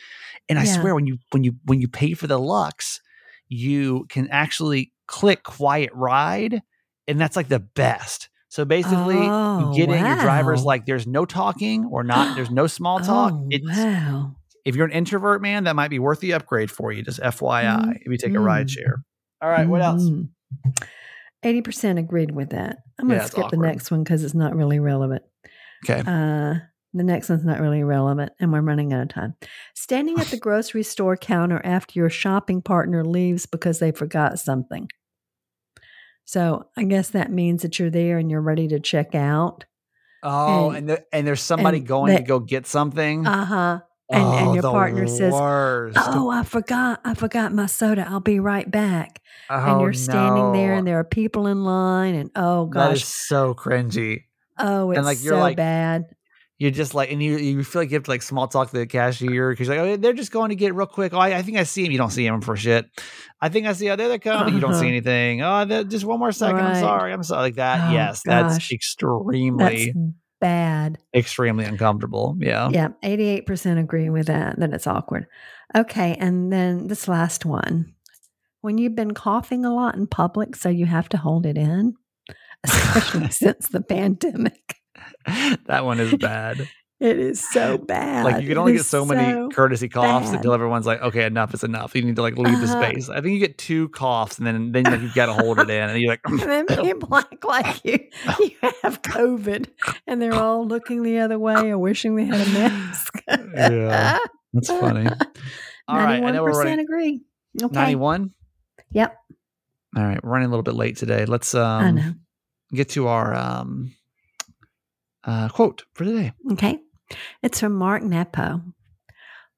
[0.50, 0.82] And I Yeah.
[0.82, 3.00] swear, when you when you when you pay for the Lux,
[3.48, 6.62] you can actually click Quiet Ride,
[7.08, 8.30] and that's like the best.
[8.50, 12.50] So basically, Oh, you get in, your driver's like, there's no talking or not, there's
[12.52, 13.32] no small talk.
[13.34, 14.36] Oh, it's wow.
[14.66, 17.02] if you're an introvert, man, that might be worth the upgrade for you.
[17.02, 19.04] Just FYI, if you take a ride share.
[19.42, 20.04] All right, what else?
[20.04, 20.30] Mhm.
[21.44, 22.78] 80% agreed with that.
[23.00, 25.24] I'm gonna skip the next one because it's not really relevant.
[25.84, 26.04] Okay.
[26.06, 26.60] Uh,
[26.94, 29.36] the next one's not really relevant, and we're running out of time.
[29.76, 34.88] Standing at the grocery store counter after your shopping partner leaves because they forgot something.
[36.26, 39.66] So I guess that means that you're there and you're ready to check out.
[40.24, 43.26] Oh, and- and there, and there's somebody and going to go get something.
[43.26, 43.80] Uh huh.
[44.10, 45.98] and- and Oh, your the partner says, worst.
[46.00, 47.00] Oh, I forgot.
[47.04, 48.06] I forgot my soda.
[48.08, 49.20] I'll be right back.
[49.50, 52.94] and Oh, you're standing there, and there are people in line, and oh gosh, that
[52.98, 54.24] is so cringy.
[54.60, 56.06] oh, it's like, you're so like- bad.
[56.62, 58.78] You're just like, and you you feel like you have to like small talk to
[58.78, 61.12] the cashier because you're like, oh, they're just going to get real quick.
[61.12, 61.92] Oh, I, I think I see him.
[61.92, 62.86] You don't see him for shit.
[63.42, 63.90] I think I see.
[63.90, 64.54] Oh, there they come.
[64.54, 64.88] You don't see Uh-huh.
[64.90, 65.42] anything.
[65.42, 66.60] Oh, they're- just one more second.
[66.60, 67.14] I'm sorry.
[67.14, 67.42] I'm sorry.
[67.42, 67.90] Like that.
[67.90, 69.52] Oh, yes, that's extremely,
[69.92, 69.98] That's
[70.40, 70.98] bad.
[71.16, 72.36] extremely uncomfortable.
[72.40, 72.70] Yeah.
[72.72, 75.26] Yeah, 88% agree with that, that it's awkward.
[75.76, 77.94] Okay, and then this last one.
[78.62, 81.96] When you've been coughing a lot in public, so you have to hold it in,
[82.64, 84.76] especially since the pandemic.
[85.66, 86.68] that one is bad.
[87.00, 88.26] It is so bad.
[88.26, 90.36] Like you can only get so many courtesy coughs bad.
[90.36, 91.96] until everyone's like, okay, enough is enough.
[91.96, 92.92] You need to like leave the Uh-huh.
[92.92, 93.10] space.
[93.10, 95.70] I think you get two coughs and then then like, you've got to hold it
[95.72, 97.98] in, and you're like, And then people act like you,
[98.40, 98.52] you
[98.84, 99.68] have COVID
[100.06, 103.24] and they're all looking the other way or wishing they had a mask.
[103.28, 104.20] Yeah,
[104.54, 105.10] that's funny.
[105.88, 107.22] All right, I know we're 91% running agree.
[107.62, 107.74] Okay.
[107.74, 108.32] 91.
[108.92, 109.18] Yep.
[109.98, 111.26] All right, running a little bit late today.
[111.26, 112.22] Let's um
[112.72, 113.92] get to our um
[115.24, 116.34] uh quote for today.
[116.52, 116.80] Okay.
[117.44, 118.62] It's from Mark Nepo.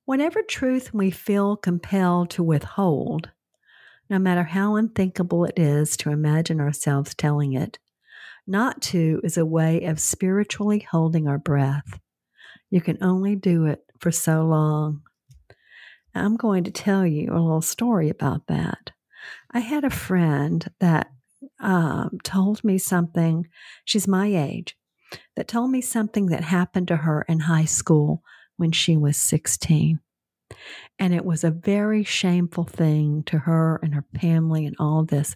[0.05, 3.31] Whatever truth we feel compelled to withhold,
[4.09, 7.79] no matter how unthinkable it is to imagine ourselves telling it,
[8.45, 11.99] not to is a way of spiritually holding our breath.
[12.69, 15.03] You can only do it for so long.
[16.13, 18.91] I'm going to tell you a little story about that.
[19.51, 21.07] I had a friend that
[21.59, 23.47] um, told me something,
[23.85, 24.75] she's my age,
[25.35, 28.23] that told me something that happened to her in high school
[28.57, 29.99] when she was 16.
[30.99, 35.35] And it was a very shameful thing to her and her family and all this.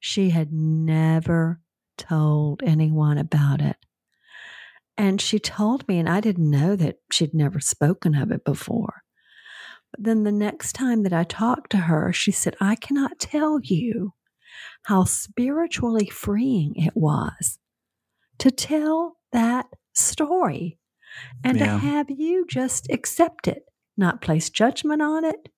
[0.00, 1.60] She had never
[1.96, 3.76] told anyone about it.
[4.98, 9.02] And she told me, and I didn't know that she'd never spoken of it before.
[9.92, 13.60] But then the next time that I talked to her, she said, I cannot tell
[13.62, 14.14] you
[14.84, 17.58] how spiritually freeing it was
[18.38, 20.78] to tell that story
[21.44, 21.64] and Yeah.
[21.66, 23.64] to have you just accept it,
[23.96, 25.48] not place judgment on it,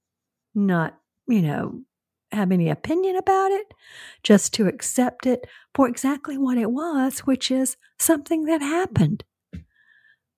[0.55, 1.83] not, you know,
[2.31, 3.73] have any opinion about it,
[4.23, 9.25] just to accept it for exactly what it was, which is something that happened.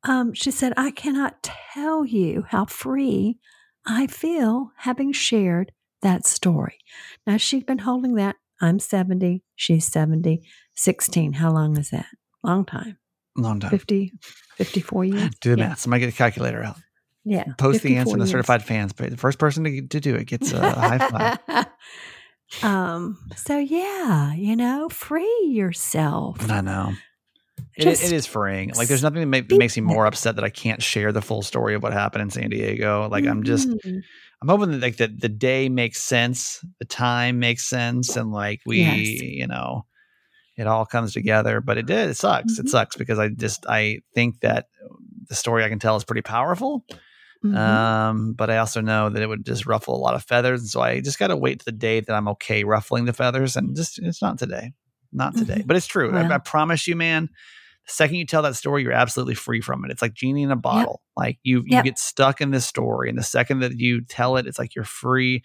[0.05, 3.39] Um, she said, I cannot tell you how free
[3.87, 6.79] I feel having shared that story.
[7.27, 8.37] Now, she'd been holding that.
[8.63, 10.43] I'm 70, she's 70,
[10.75, 11.35] 16.
[11.35, 12.07] How long is that?
[12.43, 12.99] Long time.
[13.43, 13.71] Long time.
[13.71, 14.13] 50,
[14.57, 15.31] 54 years?
[15.41, 15.69] Do the yeah.
[15.71, 15.81] math.
[15.81, 16.77] Somebody get a calculator out.
[17.25, 17.45] Yeah.
[17.59, 18.31] Post the 54 answer in the years.
[18.31, 19.11] certified fans page.
[19.11, 21.67] The first person to, to do it gets a high five.
[22.63, 26.51] um, so yeah, you know, free yourself.
[26.51, 26.93] I know.
[27.77, 28.71] It, it is freeing.
[28.75, 31.23] Like, there's nothing that, make, that makes me more upset that I can't share the
[31.23, 33.09] full story of what happened in San Diego.
[33.11, 34.01] Like, I'm just, Mhm.
[34.43, 38.61] I'm hoping that like the, the day makes sense, the time makes sense, and like
[38.67, 39.21] we, Yes.
[39.23, 39.85] you know,
[40.61, 41.61] it all comes together.
[41.61, 42.11] But it did.
[42.11, 42.59] It sucks.
[42.59, 42.71] It Mhm.
[42.71, 44.67] sucks because I just I think that
[45.29, 46.85] the story I can tell is pretty powerful.
[47.45, 47.57] Mhm.
[47.57, 50.69] Um, but I also know that it would just ruffle a lot of feathers, and
[50.69, 53.57] so I just got to wait to the day that I'm okay ruffling the feathers,
[53.57, 54.73] and just it's not today,
[55.13, 55.61] not today.
[55.61, 55.67] Mhm.
[55.67, 56.15] But it's true.
[56.15, 57.31] I, I promise you, man.
[57.87, 59.91] The second you tell that story, you're absolutely free from it.
[59.91, 61.01] It's like genie in a bottle.
[61.17, 61.25] Yep.
[61.25, 61.85] Like you you yep.
[61.87, 64.85] get stuck in this story, and the second that you tell it, it's like you're
[64.85, 65.43] free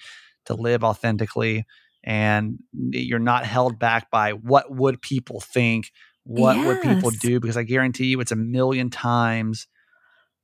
[0.47, 1.63] to live authentically,
[2.05, 5.91] and you're not held back by what would people think,
[6.23, 6.65] what yes.
[6.65, 9.67] would people do, because I guarantee you, it's a million times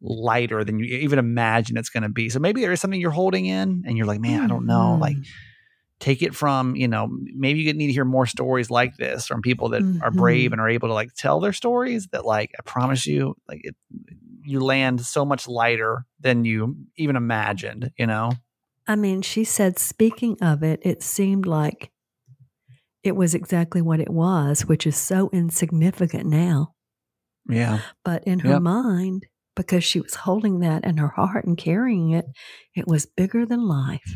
[0.02, 2.30] lighter than you even imagine it's going to be.
[2.30, 4.98] So maybe there is something you're holding in, and you're like, man, I don't know,
[5.00, 5.32] like mm-hmm
[6.02, 9.42] take it from you know maybe you need to hear more stories like this from
[9.42, 10.04] people that mm-hmm.
[10.04, 10.54] are brave mm-hmm.
[10.54, 13.76] and are able to like tell their stories that like i promise you like it
[14.44, 18.32] you land so much lighter than you even imagined you know
[18.92, 21.92] i mean she said speaking of it it seemed like
[23.04, 26.74] it was exactly what it was which is so insignificant now.
[27.50, 27.80] Yeah.
[28.06, 28.62] But in her yep.
[28.62, 29.26] mind
[29.56, 32.26] because she was holding that in her heart and carrying it
[32.76, 34.16] it was bigger than life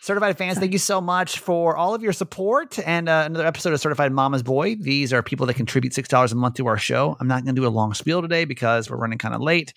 [0.00, 3.72] Certified fans, thank you so much for all of your support and uh, another episode
[3.72, 4.76] of Certified Mama's Boy.
[4.76, 7.16] These are people that contribute $6 a month to our show.
[7.20, 9.74] I'm not going to do a long spiel today because we're running kind of late.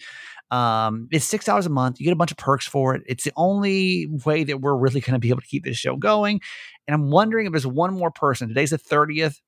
[0.51, 1.99] Um, it's $6 a month.
[1.99, 3.03] You get a bunch of perks for it.
[3.05, 5.95] It's the only way that we're really going to be able to keep this show
[5.95, 6.41] going.
[6.87, 8.47] And I'm wondering if there's one more person.
[8.47, 9.39] Today's the 30th.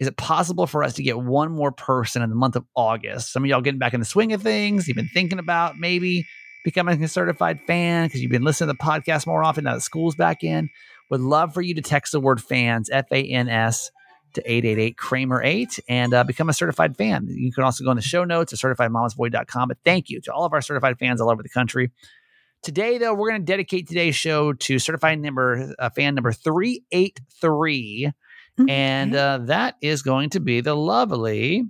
[0.00, 3.32] Is it possible for us to get one more person in the month of August?
[3.32, 4.88] Some of y'all getting back in the swing of things.
[4.88, 6.26] You've been thinking about maybe
[6.64, 9.80] becoming a certified fan because you've been listening to the podcast more often now that
[9.80, 10.70] school's back in.
[11.10, 13.90] Would love for you to text the word fans, F A N S,
[14.34, 17.26] to 888 Kramer 8 and uh, become a certified fan.
[17.28, 19.68] You can also go in the show notes at certifiedmamasboy.com.
[19.68, 21.90] But thank you to all of our certified fans all over the country.
[22.62, 28.12] Today, though, we're going to dedicate today's show to certified number uh, fan number 383.
[28.58, 28.70] Mm-hmm.
[28.70, 31.64] And uh, that is going to be the lovely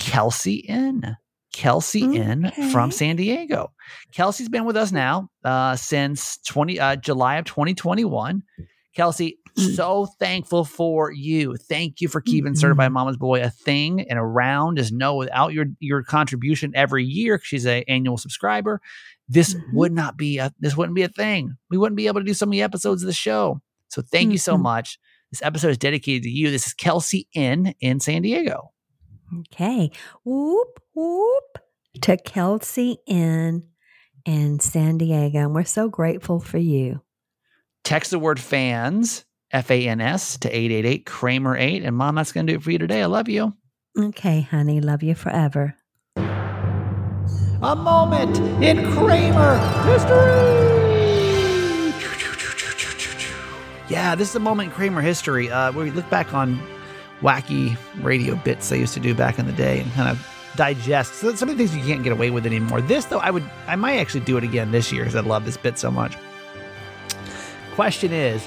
[0.00, 1.16] Kelsey N.
[1.56, 2.18] Kelsey okay.
[2.18, 3.72] in from San Diego.
[4.12, 8.42] Kelsey's been with us now uh, since 20 uh, July of 2021.
[8.94, 9.74] Kelsey, mm.
[9.74, 11.56] so thankful for you.
[11.56, 12.60] Thank you for keeping mm-hmm.
[12.60, 14.76] Certified Mama's Boy a thing and around.
[14.76, 18.82] Just know without your your contribution every year, she's a annual subscriber,
[19.26, 19.76] this mm-hmm.
[19.76, 21.56] would not be a this wouldn't be a thing.
[21.70, 23.62] We wouldn't be able to do so many episodes of the show.
[23.88, 24.32] So thank mm-hmm.
[24.32, 24.64] you so mm-hmm.
[24.64, 24.98] much.
[25.32, 26.50] This episode is dedicated to you.
[26.50, 28.72] This is Kelsey in in San Diego.
[29.40, 29.90] Okay.
[30.24, 31.58] Whoop, whoop
[32.02, 33.64] to Kelsey in
[34.24, 35.38] in San Diego.
[35.38, 37.00] And we're so grateful for you.
[37.84, 41.84] Text the word fans, F A N S, to 888 Kramer 8.
[41.84, 43.02] And mom, that's going to do it for you today.
[43.02, 43.54] I love you.
[43.98, 44.80] Okay, honey.
[44.80, 45.76] Love you forever.
[46.16, 50.76] A moment in Kramer history.
[53.88, 56.60] Yeah, this is a moment in Kramer history uh, where we look back on
[57.20, 60.26] wacky radio bits I used to do back in the day and kind of
[60.56, 62.80] digest so some of the things you can't get away with anymore.
[62.80, 65.44] This though, I would I might actually do it again this year because I love
[65.44, 66.16] this bit so much.
[67.74, 68.46] Question is,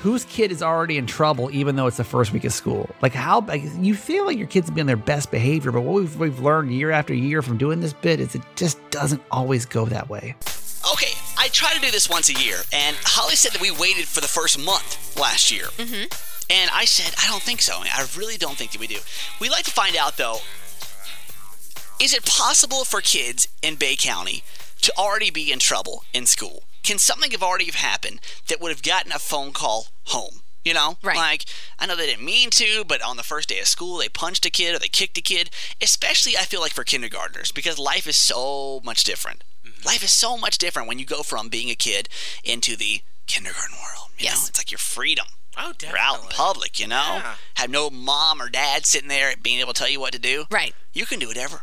[0.00, 2.90] whose kid is already in trouble even though it's the first week of school?
[3.00, 5.94] Like how like, you feel like your kids be on their best behavior, but what
[5.94, 9.64] we've, we've learned year after year from doing this bit is it just doesn't always
[9.64, 10.36] go that way.
[10.92, 14.06] Okay, I try to do this once a year, and Holly said that we waited
[14.06, 15.64] for the first month last year.
[15.76, 16.27] Mm-hmm.
[16.50, 17.80] And I said, I don't think so.
[17.82, 18.98] I really don't think that we do.
[19.40, 20.38] We like to find out, though,
[22.00, 24.42] is it possible for kids in Bay County
[24.82, 26.62] to already be in trouble in school?
[26.82, 30.40] Can something have already happened that would have gotten a phone call home?
[30.64, 31.16] You know, right.
[31.16, 31.44] like
[31.78, 34.44] I know they didn't mean to, but on the first day of school, they punched
[34.44, 35.50] a kid or they kicked a kid.
[35.80, 39.44] Especially, I feel like for kindergartners because life is so much different.
[39.64, 39.86] Mm-hmm.
[39.86, 42.08] Life is so much different when you go from being a kid
[42.44, 44.10] into the kindergarten world.
[44.18, 44.42] You yes.
[44.42, 45.26] know, it's like your freedom.
[45.58, 45.88] Oh, definitely.
[45.88, 47.20] You're out in public, you know?
[47.22, 47.34] Yeah.
[47.56, 50.44] Have no mom or dad sitting there being able to tell you what to do.
[50.50, 50.74] Right.
[50.92, 51.62] You can do whatever.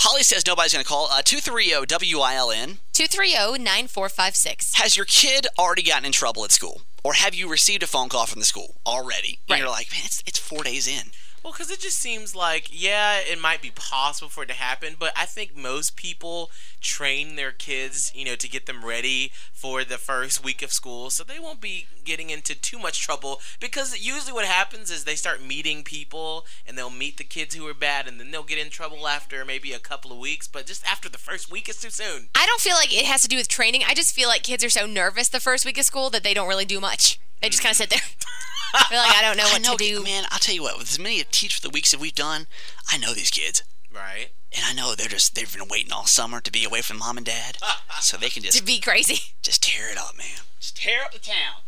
[0.00, 1.08] Holly says nobody's going to call.
[1.10, 2.78] Uh, 230 WILN.
[2.92, 4.74] 230 9456.
[4.74, 6.82] Has your kid already gotten in trouble at school?
[7.02, 9.38] Or have you received a phone call from the school already?
[9.48, 9.58] And right.
[9.60, 11.12] you're like, man, it's, it's four days in.
[11.42, 14.96] Well, because it just seems like, yeah, it might be possible for it to happen,
[14.98, 16.50] but I think most people
[16.82, 21.08] train their kids, you know, to get them ready for the first week of school,
[21.08, 23.40] so they won't be getting into too much trouble.
[23.58, 27.66] Because usually what happens is they start meeting people, and they'll meet the kids who
[27.66, 30.46] are bad, and then they'll get in trouble after maybe a couple of weeks.
[30.46, 32.28] But just after the first week is too soon.
[32.34, 33.82] I don't feel like it has to do with training.
[33.86, 36.34] I just feel like kids are so nervous the first week of school that they
[36.34, 37.18] don't really do much.
[37.42, 38.00] They just kind of sit there.
[38.74, 40.02] I feel like I don't know I what know, to do.
[40.04, 40.24] man.
[40.30, 40.78] I'll tell you what.
[40.78, 42.46] With as many teach for the weeks that we've done,
[42.90, 43.62] I know these kids,
[43.92, 44.28] Right.
[44.56, 47.16] and I know they're just they've been waiting all summer to be away from mom
[47.16, 47.58] and dad,
[48.00, 49.32] so they can just To just be crazy.
[49.42, 50.38] just tear it up, man.
[50.60, 51.62] Just tear up the town.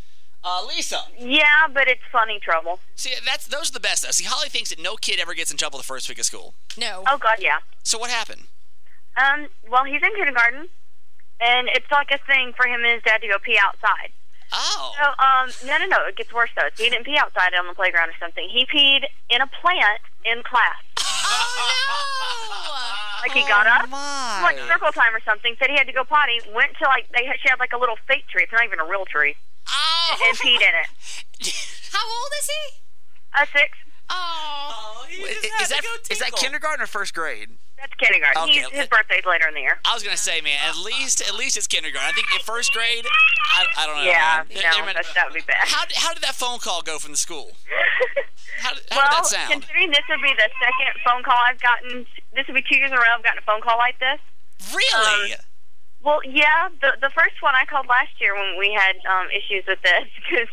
[0.44, 2.80] Uh, Lisa, Yeah, but it's funny trouble.
[2.96, 4.10] see that's those are the best though.
[4.10, 6.54] See, Holly thinks that no kid ever gets in trouble the first week of school.
[6.76, 7.02] No.
[7.08, 7.58] Oh God, yeah.
[7.82, 8.42] So what happened?
[9.16, 10.68] Um, well, he's in kindergarten,
[11.40, 14.10] and it's like a thing for him and his dad to go pee outside.
[14.52, 16.68] Oh, So, um, no, no, no, it gets worse though.
[16.76, 18.48] So he didn't pee outside on the playground or something.
[18.48, 20.80] He peed in a plant in class.
[21.34, 23.22] Oh no!
[23.22, 24.40] Like he got up, my.
[24.42, 25.54] like circle time or something.
[25.58, 26.40] Said he had to go potty.
[26.54, 28.42] Went to like they had, she had like a little fake tree.
[28.42, 29.34] It's not even a real tree,
[29.68, 30.16] Oh.
[30.28, 30.88] and peed in it.
[31.92, 33.42] How old is he?
[33.42, 33.78] A six.
[34.10, 34.98] Oh.
[35.02, 37.50] Oh, he Is, just had is to that go is that kindergarten or first grade?
[37.82, 38.42] That's kindergarten.
[38.46, 39.74] Okay, He's, his birthday's later in the year.
[39.84, 42.06] I was gonna say, man, at least at least it's kindergarten.
[42.08, 43.02] I think in first grade,
[43.58, 44.06] I, I don't know.
[44.06, 44.54] yeah, man.
[44.54, 45.66] no, There- there might- that's, that would be bad.
[45.66, 47.52] how, did- how did that phone call go from the school?
[48.62, 49.50] How, did- how well, did that sound?
[49.50, 52.92] considering this would be the second phone call I've gotten, this would be two years
[52.92, 54.20] in a row I've gotten a phone call like this.
[54.70, 55.34] Really?
[56.04, 59.64] Well, yeah, the the first one I called last year when we had um, issues
[59.66, 60.46] with this because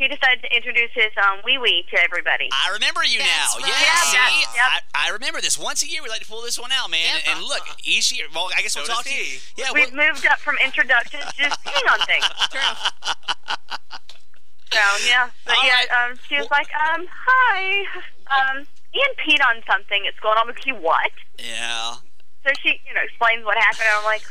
[0.00, 2.48] he decided to introduce his um, wee wee to everybody.
[2.50, 3.60] I remember you That's now.
[3.60, 3.68] right.
[3.68, 4.82] Yeah, Yeah, see, that's- yep.
[4.96, 5.58] I, I remember this.
[5.58, 7.04] Once a year, we like to pull this one out, man.
[7.04, 7.22] Yep.
[7.28, 8.26] And, and look, each year.
[8.34, 9.38] Well, I guess we'll talk to you.
[9.56, 12.24] Yeah, We've we'll, moved up from introductions to just peeing on things.
[14.72, 16.10] So yeah, but All yeah, right.
[16.12, 17.84] um, she was like, um, hi,
[18.30, 18.58] um,
[18.94, 20.76] Ian peed on something It's going on with you.
[20.76, 21.10] what?
[21.40, 21.96] yeah.
[22.46, 24.22] So she, you know, explains what happened, and I'm like,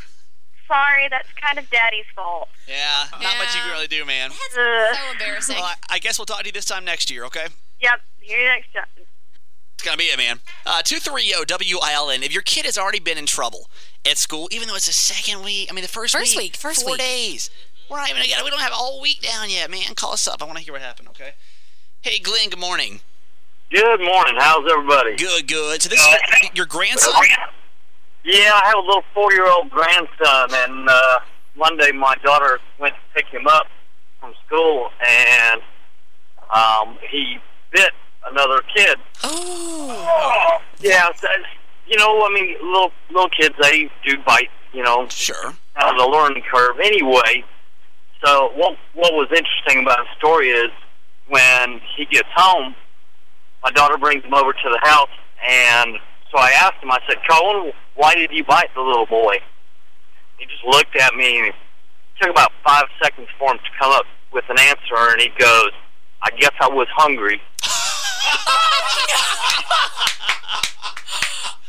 [0.69, 2.47] sorry, that's kind of Daddy's fault.
[2.67, 4.29] Yeah, not much you can really do, man.
[4.29, 4.95] That's Ugh.
[4.95, 5.55] so embarrassing.
[5.57, 7.47] Well, I, I guess we'll talk to you this time next year, okay?
[7.81, 8.85] Yep, here next time.
[9.73, 10.39] It's gonna be it, man.
[10.65, 12.21] Uh, two three zero W I L N.
[12.23, 13.69] If your kid has already been in trouble
[14.05, 16.81] at school, even though it's the second week, I mean the first, First week, first
[16.83, 16.99] four week.
[16.99, 17.49] days.
[17.89, 18.43] We're not even together.
[18.43, 19.95] We don't have all week down yet, man.
[19.95, 20.41] Call us up.
[20.41, 21.07] I want to hear what happened.
[21.09, 21.31] Okay.
[22.01, 22.49] Hey, Glenn.
[22.49, 22.99] Good morning.
[23.71, 24.35] Good morning.
[24.37, 25.15] How's everybody?
[25.15, 25.81] Good, good.
[25.81, 27.13] So this is your grandson.
[28.23, 31.19] Yeah, I have a little four-year-old grandson, and uh,
[31.55, 33.67] Monday my daughter went to pick him up
[34.19, 35.61] from school, and
[36.53, 37.37] um, he
[37.71, 37.91] bit
[38.29, 38.97] another kid.
[39.23, 40.59] Oh.
[40.79, 41.27] Yeah, so,
[41.87, 45.53] you know, I mean, little little kids they do bite, you know, Sure.
[45.77, 47.43] out of the learning curve anyway.
[48.23, 50.71] So what what was interesting about the story is
[51.29, 52.75] when he gets home,
[53.63, 55.09] my daughter brings him over to the house,
[55.47, 55.97] and
[56.31, 56.91] so I asked him.
[56.91, 59.35] I said, "Cohen, why did you bite the little boy?"
[60.37, 61.55] He just looked at me, and it
[62.21, 65.71] took about five seconds for him to come up with an answer, and he goes,
[66.23, 67.41] "I guess I was hungry."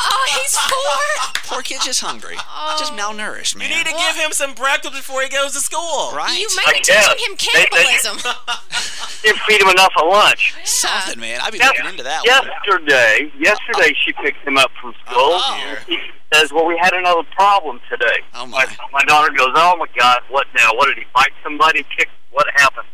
[0.01, 1.31] oh, he's four.
[1.51, 2.37] Poor kid's just hungry.
[2.79, 2.97] Just oh.
[2.97, 3.71] malnourished, man.
[3.71, 6.13] You need to give him some breakfast before he goes to school.
[6.15, 6.39] right.
[6.39, 7.09] You I might be guess.
[7.09, 8.17] teaching him They- they- cannibalism.
[9.23, 10.55] Didn't feed him enough at lunch.
[10.65, 11.41] Something, man.
[11.43, 12.47] I'd be Yes- looking into that one.
[12.47, 15.41] yesterday, yesterday she picked him up from school.
[15.43, 15.77] Oh.
[15.87, 15.99] He
[16.33, 18.65] says, "Well, we had another problem today." Oh, my.
[18.65, 20.71] my my daughter goes, "Oh my God, what now?
[20.75, 21.85] What did he bite somebody?
[21.97, 22.09] Kick?
[22.31, 22.87] What happened?"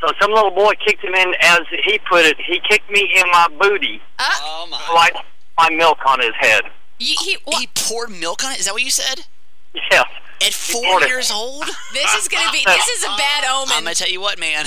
[0.00, 2.36] So some little boy kicked him in, as he put it.
[2.46, 4.24] He kicked me in my booty, uh.
[4.42, 4.78] Oh my.
[4.94, 5.14] like
[5.58, 6.64] my milk on his head.
[6.98, 8.58] You, he, He poured milk on it.
[8.60, 9.26] Is that what you said?
[9.90, 10.04] Yes.
[10.44, 11.08] At four poured it.
[11.08, 11.64] years old?
[11.92, 12.62] this is gonna be.
[12.66, 13.72] This is a bad omen.
[13.76, 14.66] I'm gonna tell you what, man.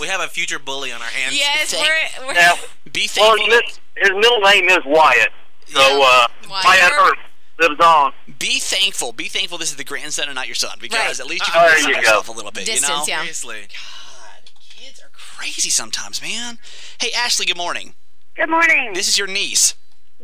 [0.00, 1.36] We have a future bully on our hands.
[1.36, 1.86] yes, Thank-
[2.20, 2.26] we're.
[2.28, 2.54] we're Now,
[2.90, 5.30] Be well, his, his middle name is Wyatt.
[5.72, 6.64] So uh, Wyatt.
[6.64, 7.18] Wyatt Earp
[7.60, 8.12] lives on.
[8.38, 9.12] be thankful.
[9.12, 9.58] Be thankful.
[9.58, 11.20] This is the grandson and not your son, because Right.
[11.20, 12.00] at least you can distance you go.
[12.00, 12.66] yourself a little bit.
[12.66, 12.80] you know.
[12.80, 13.18] Distance, yeah.
[13.20, 13.60] Seriously.
[13.68, 16.58] God, kids are crazy sometimes, man.
[17.00, 17.46] Hey, Ashley.
[17.46, 17.94] Good morning.
[18.36, 18.92] Good morning.
[18.94, 19.74] This is your niece.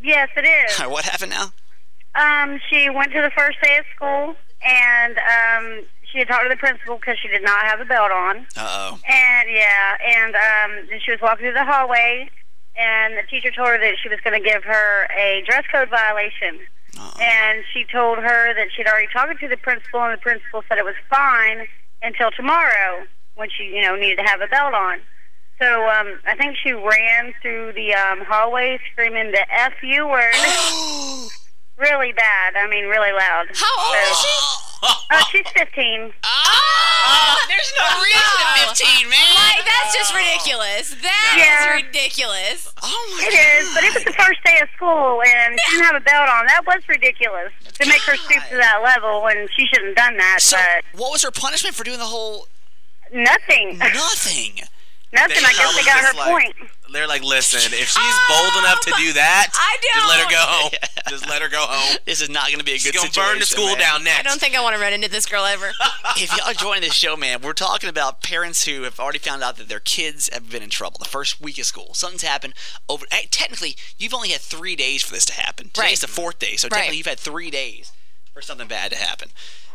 [0.01, 0.79] Yes, it is.
[0.89, 1.51] what happened now?
[2.15, 4.35] Um, she went to the first day of school,
[4.65, 8.11] and um, she had talked to the principal because she did not have a belt
[8.11, 8.37] on.
[8.55, 8.99] Uh oh.
[9.07, 12.29] And yeah, and um, then she was walking through the hallway,
[12.77, 15.89] and the teacher told her that she was going to give her a dress code
[15.89, 16.59] violation.
[17.21, 20.77] And she told her that she'd already talked to the principal, and the principal said
[20.77, 21.67] it was fine
[22.01, 23.05] until tomorrow
[23.35, 24.99] when she, you know, needed to have a belt on.
[25.59, 29.45] So um, I think she ran through the um, hallway screaming the
[29.81, 30.33] "fu" word,
[31.77, 32.55] really bad.
[32.55, 33.47] I mean, really loud.
[33.53, 34.66] How old is she?
[34.83, 36.13] Oh, she's 15.
[36.23, 38.73] Ah, there's no reason no.
[38.73, 39.19] 15, man.
[39.35, 40.95] Like that's just ridiculous.
[41.01, 41.73] That is Yeah.
[41.73, 42.71] ridiculous.
[42.83, 43.33] oh my god!
[43.33, 46.01] It is, but it was the first day of school, and she didn't have a
[46.05, 46.45] belt on.
[46.47, 50.17] That was ridiculous to make her stoop to that level when she shouldn't have done
[50.17, 50.41] that.
[50.41, 50.57] So,
[50.91, 52.47] but what was her punishment for doing the whole
[53.13, 53.77] nothing.
[53.79, 54.61] nothing?
[55.13, 55.37] Nothing.
[55.39, 56.53] I guess they got her point.
[56.91, 59.87] They're like, listen, if she's bold enough to do that, I do.
[59.93, 60.71] just let her go home.
[61.09, 61.97] Just let her go home.
[62.05, 63.31] This is not going to be a She's good gonna situation.
[63.33, 63.77] burn the school man.
[63.79, 64.19] down next.
[64.19, 65.71] I don't think I want to run into this girl ever.
[66.17, 69.57] if y'all join this show, man, we're talking about parents who have already found out
[69.57, 71.93] that their kids have been in trouble the first week of school.
[71.93, 72.53] Something's happened
[72.89, 73.05] over.
[73.31, 75.67] Technically, you've only had three days for this to happen.
[75.73, 75.99] Today's Right.
[76.01, 76.77] the fourth day, so Right.
[76.79, 77.91] technically you've had three days
[78.33, 79.29] for something bad to happen.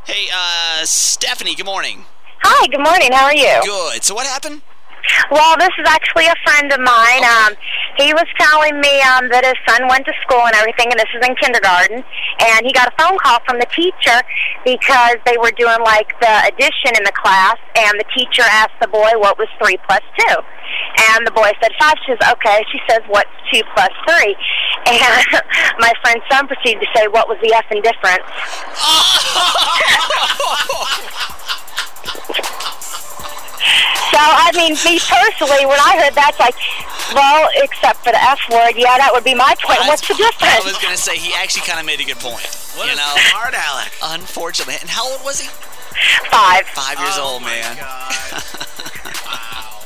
[0.07, 2.07] Hey, uh, Stephanie, good morning.
[2.43, 3.13] Hi, good morning.
[3.13, 3.61] How are you?
[3.65, 4.03] Good.
[4.05, 4.63] So what happened?
[5.31, 7.25] Well, this is actually a friend of mine.
[7.25, 7.53] Um,
[7.99, 11.11] he was telling me um, that his son went to school and everything, and this
[11.13, 12.05] is in kindergarten.
[12.41, 14.23] And he got a phone call from the teacher
[14.65, 18.89] because they were doing like the addition in the class, and the teacher asked the
[18.89, 20.37] boy what was three plus two,
[21.13, 21.97] and the boy said five.
[22.07, 24.37] She says, "Okay." She says, "What's two plus three?
[24.87, 25.25] And
[25.85, 28.25] my friend's son proceeded to say, "What was the effing difference?"
[34.13, 36.57] So, I mean, me personally, when I heard that, it's like,
[37.15, 39.81] well, except for the F word, yeah, that would be my point.
[39.89, 40.53] What's the difference?
[40.53, 42.45] I was going to say he actually kind of made a good point.
[42.77, 43.93] What you a know, smart aleck.
[44.21, 44.77] unfortunately.
[44.81, 45.49] And how old was he?
[46.29, 46.67] Five.
[46.69, 47.77] Five years Oh old, my man.
[47.77, 48.43] God.
[49.27, 49.81] wow.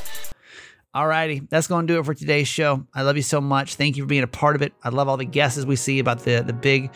[0.95, 2.85] Alrighty, that's going to do it for today's show.
[2.93, 3.75] I love you so much.
[3.75, 4.73] Thank you for being a part of it.
[4.83, 6.89] I love all the guesses we see about the the big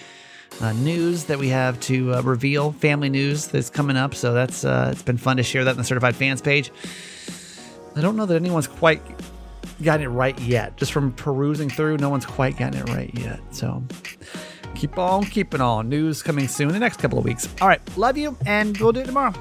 [0.59, 4.13] uh, news that we have to uh, reveal, family news that's coming up.
[4.13, 6.71] So that's uh, it's been fun to share that on the Certified Fans page.
[7.95, 9.01] I don't know that anyone's quite
[9.81, 10.77] gotten it right yet.
[10.77, 13.39] Just from perusing through, no one's quite gotten it right yet.
[13.51, 13.83] So
[14.75, 15.89] keep on keeping on.
[15.89, 17.47] News coming soon, in the next couple of weeks.
[17.61, 19.33] All right, love you, and we'll do it tomorrow.